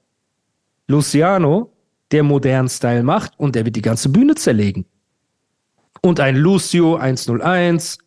Luciano, 0.87 1.71
der 2.11 2.23
modernen 2.23 2.69
Style 2.69 3.03
macht 3.03 3.39
und 3.39 3.55
der 3.55 3.65
wird 3.65 3.75
die 3.75 3.81
ganze 3.81 4.09
Bühne 4.09 4.35
zerlegen. 4.35 4.85
Und 6.01 6.19
ein 6.19 6.35
Lucio 6.35 6.95
101. 6.95 7.97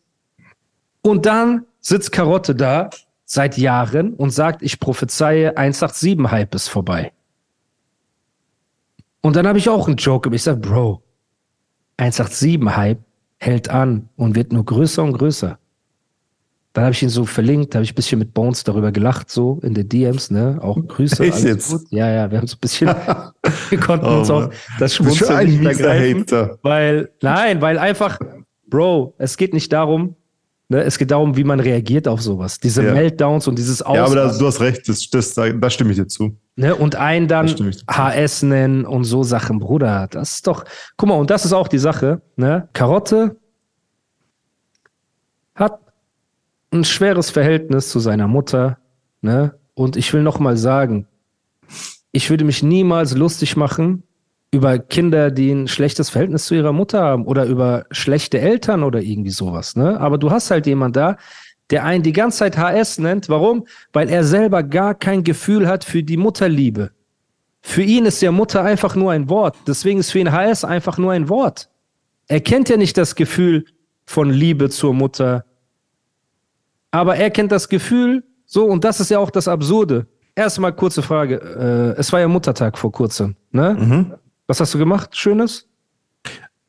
Und 1.03 1.27
dann 1.27 1.67
sitzt 1.81 2.13
Karotte 2.13 2.55
da 2.55 2.91
seit 3.33 3.57
Jahren 3.57 4.13
und 4.13 4.29
sagt, 4.29 4.61
ich 4.61 4.79
prophezeie 4.79 5.57
187-Hype 5.57 6.55
ist 6.55 6.69
vorbei. 6.69 7.13
Und 9.23 9.37
dann 9.37 9.47
habe 9.47 9.59
ich 9.59 9.71
auch 9.71 9.87
einen 9.87 9.97
Joke, 9.97 10.29
ich 10.35 10.43
sage, 10.43 10.61
Bro, 10.61 11.03
187-Hype 11.99 12.99
hält 13.39 13.71
an 13.71 14.11
und 14.17 14.35
wird 14.35 14.53
nur 14.53 14.67
größer 14.67 15.03
und 15.03 15.15
größer. 15.15 15.59
Dann 16.75 16.85
habe 16.85 16.93
ich 16.93 17.03
ihn 17.03 17.09
so 17.09 17.25
verlinkt, 17.25 17.75
habe 17.75 17.85
ich 17.85 17.93
ein 17.93 17.95
bisschen 17.95 18.19
mit 18.19 18.35
Bones 18.35 18.65
darüber 18.65 18.93
gelacht, 18.93 19.31
so 19.31 19.61
in 19.63 19.73
den 19.73 19.89
DMs, 19.89 20.31
ne? 20.31 20.59
Auch 20.61 20.77
Grüße. 20.77 21.25
Echt 21.25 21.43
jetzt? 21.43 21.71
Gut. 21.71 21.83
Ja, 21.89 22.11
ja, 22.11 22.31
wir 22.31 22.37
haben 22.37 22.47
so 22.47 22.57
ein 22.57 22.61
bisschen, 22.61 22.89
wir 23.71 23.81
konnten 23.81 24.07
oh, 24.07 24.19
uns 24.19 24.29
auch 24.29 24.51
das 24.79 24.95
Schmunzeln 24.95 25.49
nicht 25.49 25.63
vergreifen. 25.63 26.27
Weil, 26.61 27.11
nein, 27.23 27.63
weil 27.63 27.79
einfach, 27.79 28.19
Bro, 28.67 29.15
es 29.17 29.39
geht 29.39 29.55
nicht 29.55 29.73
darum, 29.73 30.17
ne, 30.73 30.83
es 30.83 30.99
geht 30.99 31.11
darum, 31.11 31.37
wie 31.37 31.45
man 31.45 31.61
reagiert 31.61 32.09
auf 32.09 32.21
sowas. 32.21 32.59
Diese 32.59 32.83
ja. 32.83 32.93
Meltdowns 32.93 33.47
und 33.47 33.57
dieses 33.59 33.83
Aus. 33.83 33.97
Ja, 33.97 34.05
aber 34.07 34.17
das, 34.17 34.39
du 34.39 34.47
hast 34.47 34.61
recht, 34.61 34.89
das, 34.89 35.09
das, 35.11 35.35
da 35.35 35.71
stimme 35.71 35.91
ich 35.91 35.97
dir 35.97 36.09
zu. 36.09 36.37
Ne, 36.57 36.75
und 36.75 36.97
einen 36.97 37.29
dann 37.29 37.49
HS 37.89 38.43
nennen 38.43 38.85
und 38.85 39.05
so 39.05 39.23
Sachen, 39.23 39.59
Bruder. 39.59 40.09
Das 40.11 40.35
ist 40.35 40.47
doch, 40.47 40.65
guck 40.97 41.09
mal, 41.09 41.15
und 41.15 41.31
das 41.31 41.45
ist 41.45 41.53
auch 41.53 41.69
die 41.69 41.79
Sache, 41.79 42.23
ne? 42.37 42.69
Karotte 42.73 43.37
hat 45.55 45.79
ein 46.73 46.85
schweres 46.85 47.31
Verhältnis 47.31 47.91
zu 47.91 48.01
seiner 48.01 48.27
Mutter, 48.27 48.79
ne? 49.21 49.55
Und 49.75 49.97
ich 49.97 50.13
will 50.13 50.23
noch 50.23 50.39
mal 50.39 50.57
sagen, 50.57 51.07
ich 52.13 52.29
würde 52.29 52.45
mich 52.45 52.63
niemals 52.63 53.15
lustig 53.15 53.57
machen 53.57 54.03
über 54.53 54.79
Kinder, 54.79 55.31
die 55.31 55.51
ein 55.51 55.67
schlechtes 55.67 56.11
Verhältnis 56.11 56.45
zu 56.45 56.55
ihrer 56.55 56.73
Mutter 56.73 57.03
haben 57.03 57.27
oder 57.27 57.47
über 57.47 57.87
schlechte 57.91 58.39
Eltern 58.39 58.83
oder 58.83 59.01
irgendwie 59.01 59.31
sowas, 59.31 59.77
ne? 59.77 59.99
Aber 59.99 60.19
du 60.19 60.31
hast 60.31 60.51
halt 60.51 60.67
jemand 60.67 60.95
da, 60.95 61.17
der 61.71 61.85
einen 61.85 62.03
die 62.03 62.13
ganze 62.13 62.41
Zeit 62.41 62.59
HS 62.59 62.99
nennt. 62.99 63.31
Warum? 63.31 63.67
Weil 63.95 64.11
er 64.11 64.25
selber 64.25 64.63
gar 64.63 64.95
kein 64.95 65.25
Gefühl 65.25 65.67
hat 65.67 65.85
für 65.85 66.03
die 66.03 66.19
Mutterliebe. 66.19 66.91
Für 67.63 67.83
ihn 67.83 68.05
ist 68.05 68.21
ja 68.21 68.31
Mutter 68.31 68.63
einfach 68.63 68.95
nur 68.95 69.13
ein 69.13 69.31
Wort. 69.31 69.57
Deswegen 69.67 70.01
ist 70.01 70.11
für 70.11 70.19
ihn 70.19 70.33
HS 70.33 70.65
einfach 70.65 70.99
nur 70.99 71.13
ein 71.13 71.31
Wort. 71.31 71.71
Er 72.29 72.41
kennt 72.41 72.69
ja 72.69 72.77
nicht 72.77 72.99
das 72.99 73.15
Gefühl 73.15 73.65
von 74.05 74.29
Liebe 74.29 74.69
zur 74.69 74.93
Mutter. 74.93 75.47
Aber 76.91 77.17
er 77.17 77.31
kennt 77.31 77.53
das 77.53 77.71
Gefühl, 77.71 78.25
so, 78.45 78.67
und 78.67 78.85
das 78.85 79.01
ist 79.01 79.11
ja 79.11 79.19
auch 79.19 79.31
das 79.31 79.49
Absurde. 79.49 80.07
Erstmal 80.35 80.75
kurze 80.75 81.01
Frage. 81.03 81.95
Äh, 81.97 82.01
es 82.01 82.13
war 82.13 82.21
ja 82.21 82.29
Muttertag 82.29 82.77
vor 82.77 82.93
kurzem, 82.93 83.37
ne? 83.51 83.77
Mhm. 83.79 84.15
Was 84.53 84.61
hast 84.61 84.75
du 84.75 84.79
gemacht? 84.79 85.17
Schönes? 85.17 85.67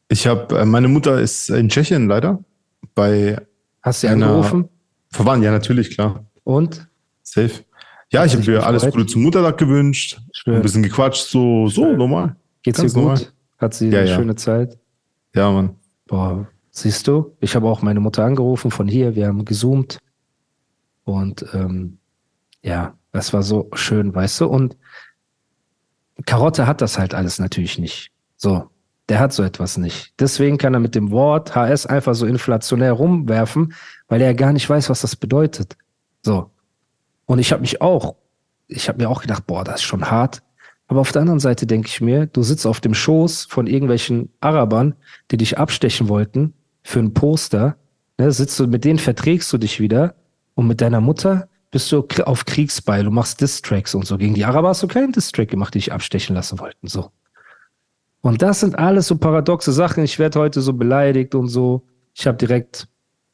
Ich 0.07 0.25
habe, 0.25 0.57
äh, 0.57 0.63
meine 0.63 0.87
Mutter 0.87 1.19
ist 1.19 1.49
in 1.49 1.67
Tschechien 1.67 2.07
leider. 2.07 2.41
Bei 2.95 3.35
Hast 3.81 4.01
du 4.01 4.07
sie 4.07 4.13
angerufen? 4.13 4.69
Verwandt, 5.11 5.43
ja, 5.43 5.51
natürlich, 5.51 5.89
klar. 5.89 6.25
Und? 6.45 6.87
Safe. 7.23 7.51
Ja, 8.09 8.23
ich 8.23 8.37
habe 8.37 8.49
mir 8.49 8.65
alles 8.65 8.89
Gute 8.89 9.05
zum 9.05 9.23
Muttertag 9.23 9.57
gewünscht. 9.57 10.17
Ein 10.45 10.61
bisschen 10.61 10.81
gequatscht, 10.81 11.25
so, 11.25 11.67
so 11.67 11.91
normal. 11.91 12.37
Geht's 12.61 12.79
dir 12.79 12.85
gut? 12.85 12.95
Normal. 12.95 13.21
Hat 13.57 13.73
sie 13.73 13.89
ja, 13.89 13.99
eine 13.99 14.09
ja. 14.09 14.15
schöne 14.15 14.35
Zeit? 14.37 14.77
Ja, 15.35 15.51
Mann. 15.51 15.75
Boah, 16.07 16.47
siehst 16.71 17.05
du? 17.09 17.35
Ich 17.41 17.53
habe 17.53 17.67
auch 17.67 17.81
meine 17.81 17.99
Mutter 17.99 18.23
angerufen 18.23 18.71
von 18.71 18.87
hier. 18.87 19.13
Wir 19.17 19.27
haben 19.27 19.43
gezoomt. 19.43 19.97
Und 21.03 21.45
ähm, 21.53 21.97
ja, 22.61 22.93
das 23.11 23.33
war 23.33 23.43
so 23.43 23.69
schön, 23.73 24.15
weißt 24.15 24.39
du? 24.39 24.45
Und 24.45 24.77
Karotte 26.25 26.67
hat 26.67 26.81
das 26.81 26.97
halt 26.97 27.13
alles 27.13 27.39
natürlich 27.39 27.79
nicht. 27.79 28.11
So, 28.37 28.69
der 29.09 29.19
hat 29.19 29.33
so 29.33 29.43
etwas 29.43 29.77
nicht. 29.77 30.13
Deswegen 30.19 30.57
kann 30.57 30.73
er 30.73 30.79
mit 30.79 30.95
dem 30.95 31.11
Wort 31.11 31.55
HS 31.55 31.85
einfach 31.85 32.15
so 32.15 32.25
inflationär 32.25 32.93
rumwerfen, 32.93 33.73
weil 34.07 34.21
er 34.21 34.33
gar 34.33 34.53
nicht 34.53 34.69
weiß, 34.69 34.89
was 34.89 35.01
das 35.01 35.15
bedeutet. 35.15 35.75
So. 36.21 36.51
Und 37.25 37.39
ich 37.39 37.51
habe 37.51 37.61
mich 37.61 37.81
auch, 37.81 38.15
ich 38.67 38.87
habe 38.87 39.01
mir 39.01 39.09
auch 39.09 39.21
gedacht, 39.21 39.45
boah, 39.47 39.63
das 39.63 39.75
ist 39.75 39.83
schon 39.83 40.09
hart. 40.09 40.41
Aber 40.87 41.01
auf 41.01 41.11
der 41.11 41.21
anderen 41.21 41.39
Seite 41.39 41.65
denke 41.65 41.87
ich 41.87 42.01
mir, 42.01 42.27
du 42.27 42.43
sitzt 42.43 42.67
auf 42.67 42.81
dem 42.81 42.93
Schoß 42.93 43.45
von 43.45 43.67
irgendwelchen 43.67 44.29
Arabern, 44.41 44.95
die 45.31 45.37
dich 45.37 45.57
abstechen 45.57 46.07
wollten 46.09 46.53
für 46.83 46.99
ein 46.99 47.13
Poster. 47.13 47.77
Ne, 48.17 48.31
sitzt 48.31 48.59
du, 48.59 48.67
mit 48.67 48.85
denen 48.85 48.99
verträgst 48.99 49.51
du 49.51 49.57
dich 49.57 49.79
wieder 49.79 50.15
und 50.53 50.67
mit 50.67 50.81
deiner 50.81 51.01
Mutter 51.01 51.47
bist 51.73 51.91
du 51.91 52.05
auf 52.25 52.45
Kriegsbeil, 52.45 53.03
du 53.03 53.09
machst 53.09 53.41
Distracks 53.41 53.95
und 53.95 54.05
so. 54.05 54.19
Gegen 54.19 54.35
die 54.35 54.45
Araber 54.45 54.69
hast 54.69 54.83
du 54.83 54.87
keinen 54.87 55.11
Distrack 55.11 55.49
gemacht, 55.49 55.73
die 55.73 55.79
dich 55.79 55.91
abstechen 55.91 56.35
lassen 56.35 56.59
wollten, 56.59 56.87
so. 56.87 57.09
Und 58.21 58.43
das 58.43 58.59
sind 58.59 58.77
alles 58.77 59.07
so 59.07 59.17
paradoxe 59.17 59.73
Sachen. 59.73 60.03
Ich 60.03 60.19
werde 60.19 60.39
heute 60.39 60.61
so 60.61 60.73
beleidigt 60.73 61.33
und 61.35 61.47
so. 61.49 61.85
Ich 62.13 62.27
habe 62.27 62.37
direkt 62.37 62.87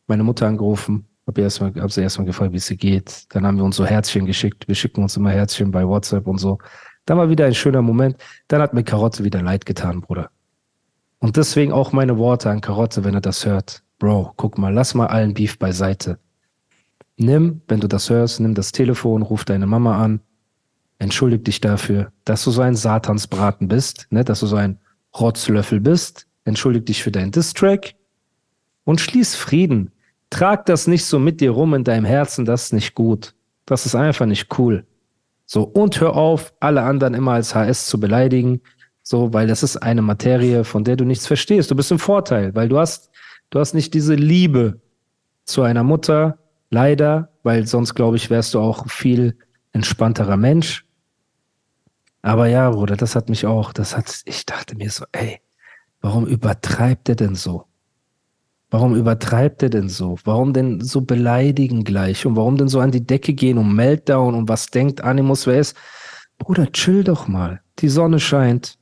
meine 0.08 0.24
Mutter 0.24 0.48
angerufen, 0.48 1.06
habe 1.28 1.42
erstmal, 1.42 1.74
hab 1.76 1.92
sie 1.92 2.02
erstmal 2.02 2.26
gefragt, 2.26 2.54
wie 2.54 2.58
es 2.58 2.72
ihr 2.72 2.78
geht. 2.78 3.26
Dann 3.30 3.46
haben 3.46 3.58
wir 3.58 3.66
uns 3.66 3.76
so 3.76 3.86
Herzchen 3.86 4.26
geschickt. 4.26 4.68
Wir 4.68 4.74
schicken 4.74 5.04
uns 5.04 5.18
immer 5.18 5.32
Herzchen 5.32 5.70
bei 5.70 5.86
WhatsApp 5.86 6.26
und 6.26 6.38
so. 6.38 6.58
Dann 7.06 7.18
war 7.18 7.30
wieder 7.30 7.46
ein 7.46 7.54
schöner 7.54 7.82
Moment. 7.82 8.16
Dann 8.48 8.62
hat 8.62 8.74
mir 8.74 8.84
Karotte 8.84 9.26
wieder 9.26 9.42
leid 9.42 9.66
getan, 9.66 10.00
Bruder. 10.00 10.32
Und 11.20 11.36
deswegen 11.36 11.74
auch 11.74 11.92
meine 11.92 12.18
Worte 12.18 12.50
an 12.50 12.62
Karotte, 12.62 13.04
wenn 13.04 13.14
er 13.14 13.22
das 13.22 13.46
hört. 13.46 13.84
Bro, 14.00 14.32
guck 14.38 14.58
mal, 14.58 14.74
lass 14.74 14.96
mal 14.96 15.08
allen 15.08 15.34
Beef 15.34 15.60
beiseite. 15.60 16.20
Nimm, 17.22 17.62
wenn 17.68 17.82
du 17.82 17.88
das 17.90 18.10
hörst, 18.10 18.40
nimm 18.40 18.56
das 18.56 18.72
Telefon, 18.72 19.24
ruf 19.24 19.44
deine 19.44 19.68
Mama 19.68 20.02
an, 20.02 20.22
entschuldig 21.00 21.44
dich 21.44 21.60
dafür, 21.60 22.14
dass 22.24 22.46
du 22.46 22.52
so 22.52 22.62
ein 22.62 22.78
Satansbraten 22.78 23.68
bist, 23.68 24.08
ne, 24.10 24.24
dass 24.24 24.40
du 24.40 24.48
so 24.48 24.56
ein 24.56 24.80
Rotzlöffel 25.20 25.82
bist, 25.82 26.28
entschuldig 26.46 26.86
dich 26.86 27.04
für 27.04 27.12
deinen 27.12 27.32
Distrack 27.32 27.96
und 28.86 29.02
schließ 29.02 29.36
Frieden. 29.36 29.92
Trag 30.30 30.66
das 30.66 30.88
nicht 30.88 31.04
so 31.04 31.20
mit 31.20 31.42
dir 31.42 31.52
rum 31.52 31.74
in 31.74 31.84
deinem 31.84 32.06
Herzen, 32.06 32.46
das 32.46 32.66
ist 32.66 32.74
nicht 32.74 32.96
gut. 32.96 33.36
Das 33.66 33.86
ist 33.86 33.96
einfach 33.96 34.26
nicht 34.26 34.58
cool. 34.58 34.86
So, 35.46 35.64
und 35.64 36.00
hör 36.00 36.16
auf, 36.16 36.54
alle 36.62 36.84
anderen 36.84 37.16
immer 37.16 37.34
als 37.34 37.54
HS 37.54 37.88
zu 37.88 38.00
beleidigen, 38.00 38.62
so, 39.04 39.34
weil 39.34 39.48
das 39.48 39.62
ist 39.62 39.76
eine 39.76 40.02
Materie, 40.02 40.64
von 40.64 40.86
der 40.86 40.96
du 40.96 41.04
nichts 41.04 41.28
verstehst. 41.28 41.70
Du 41.70 41.76
bist 41.76 41.92
im 41.92 42.00
Vorteil, 42.00 42.56
weil 42.56 42.70
du 42.70 42.80
hast, 42.80 43.10
du 43.50 43.60
hast 43.60 43.74
nicht 43.74 43.94
diese 43.94 44.16
Liebe 44.16 44.80
zu 45.44 45.64
einer 45.64 45.84
Mutter, 45.84 46.38
leider, 46.70 47.30
weil 47.44 47.68
sonst, 47.68 47.96
glaube 47.96 48.18
ich, 48.18 48.30
wärst 48.30 48.54
du 48.54 48.60
auch 48.60 48.90
viel 48.90 49.38
entspannterer 49.72 50.38
Mensch. 50.38 50.86
Aber 52.22 52.48
ja, 52.48 52.70
Bruder, 52.70 52.98
das 52.98 53.16
hat 53.16 53.30
mich 53.30 53.46
auch, 53.46 53.74
das 53.74 53.96
hat, 53.96 54.22
ich 54.26 54.46
dachte 54.46 54.76
mir 54.76 54.90
so, 54.90 55.06
ey, 55.12 55.40
warum 56.02 56.28
übertreibt 56.28 57.10
er 57.10 57.16
denn 57.16 57.36
so? 57.36 57.66
Warum 58.72 58.96
übertreibt 58.96 59.64
er 59.64 59.70
denn 59.70 59.90
so? 59.90 60.20
Warum 60.26 60.54
denn 60.54 60.82
so 60.82 61.02
beleidigen 61.02 61.84
gleich? 61.84 62.26
Und 62.26 62.36
warum 62.36 62.56
denn 62.56 62.68
so 62.68 62.80
an 62.80 62.92
die 62.92 63.06
Decke 63.06 63.34
gehen 63.34 63.58
und 63.58 63.74
Meltdown 63.74 64.36
und 64.36 64.48
was 64.48 64.68
denkt 64.68 65.02
Animus, 65.02 65.48
wer 65.48 65.60
ist? 65.60 65.76
Bruder, 66.38 66.72
chill 66.72 67.04
doch 67.04 67.28
mal. 67.28 67.62
Die 67.80 67.90
Sonne 67.90 68.20
scheint. 68.20 68.78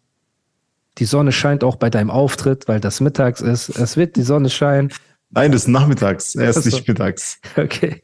Die 0.97 1.05
Sonne 1.05 1.31
scheint 1.31 1.63
auch 1.63 1.77
bei 1.77 1.89
deinem 1.89 2.09
Auftritt, 2.09 2.67
weil 2.67 2.79
das 2.79 2.99
mittags 2.99 3.39
ist. 3.39 3.69
Es 3.69 3.95
wird 3.95 4.15
die 4.17 4.23
Sonne 4.23 4.49
scheinen. 4.49 4.91
Nein, 5.29 5.51
das 5.51 5.63
ist 5.63 5.67
nachmittags. 5.67 6.35
Er 6.35 6.49
ist 6.49 6.65
nicht 6.65 6.87
mittags. 6.87 7.39
Okay. 7.57 8.01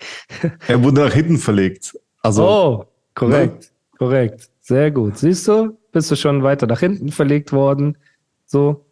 Er 0.68 0.84
wurde 0.84 1.02
nach 1.02 1.14
hinten 1.14 1.38
verlegt. 1.38 1.98
Also. 2.22 2.48
Oh, 2.48 2.86
korrekt. 3.16 3.64
Ne? 3.64 3.98
Korrekt. 3.98 4.50
Sehr 4.62 4.92
gut. 4.92 5.18
Siehst 5.18 5.48
du? 5.48 5.78
Bist 5.92 6.10
du 6.12 6.16
schon 6.16 6.44
weiter 6.44 6.68
nach 6.68 6.80
hinten 6.80 7.12
verlegt 7.12 7.52
worden? 7.52 7.98
So. 8.46 8.86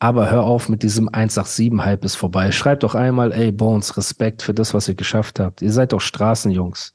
Aber 0.00 0.30
hör 0.30 0.44
auf 0.44 0.68
mit 0.68 0.82
diesem 0.82 1.08
187-Hype 1.08 2.04
ist 2.04 2.16
vorbei. 2.16 2.52
Schreibt 2.52 2.82
doch 2.82 2.94
einmal, 2.94 3.32
ey, 3.32 3.50
Bones, 3.50 3.96
Respekt 3.96 4.42
für 4.42 4.54
das, 4.54 4.74
was 4.74 4.88
ihr 4.88 4.94
geschafft 4.94 5.40
habt. 5.40 5.60
Ihr 5.60 5.72
seid 5.72 5.92
doch 5.92 6.00
Straßenjungs. 6.00 6.94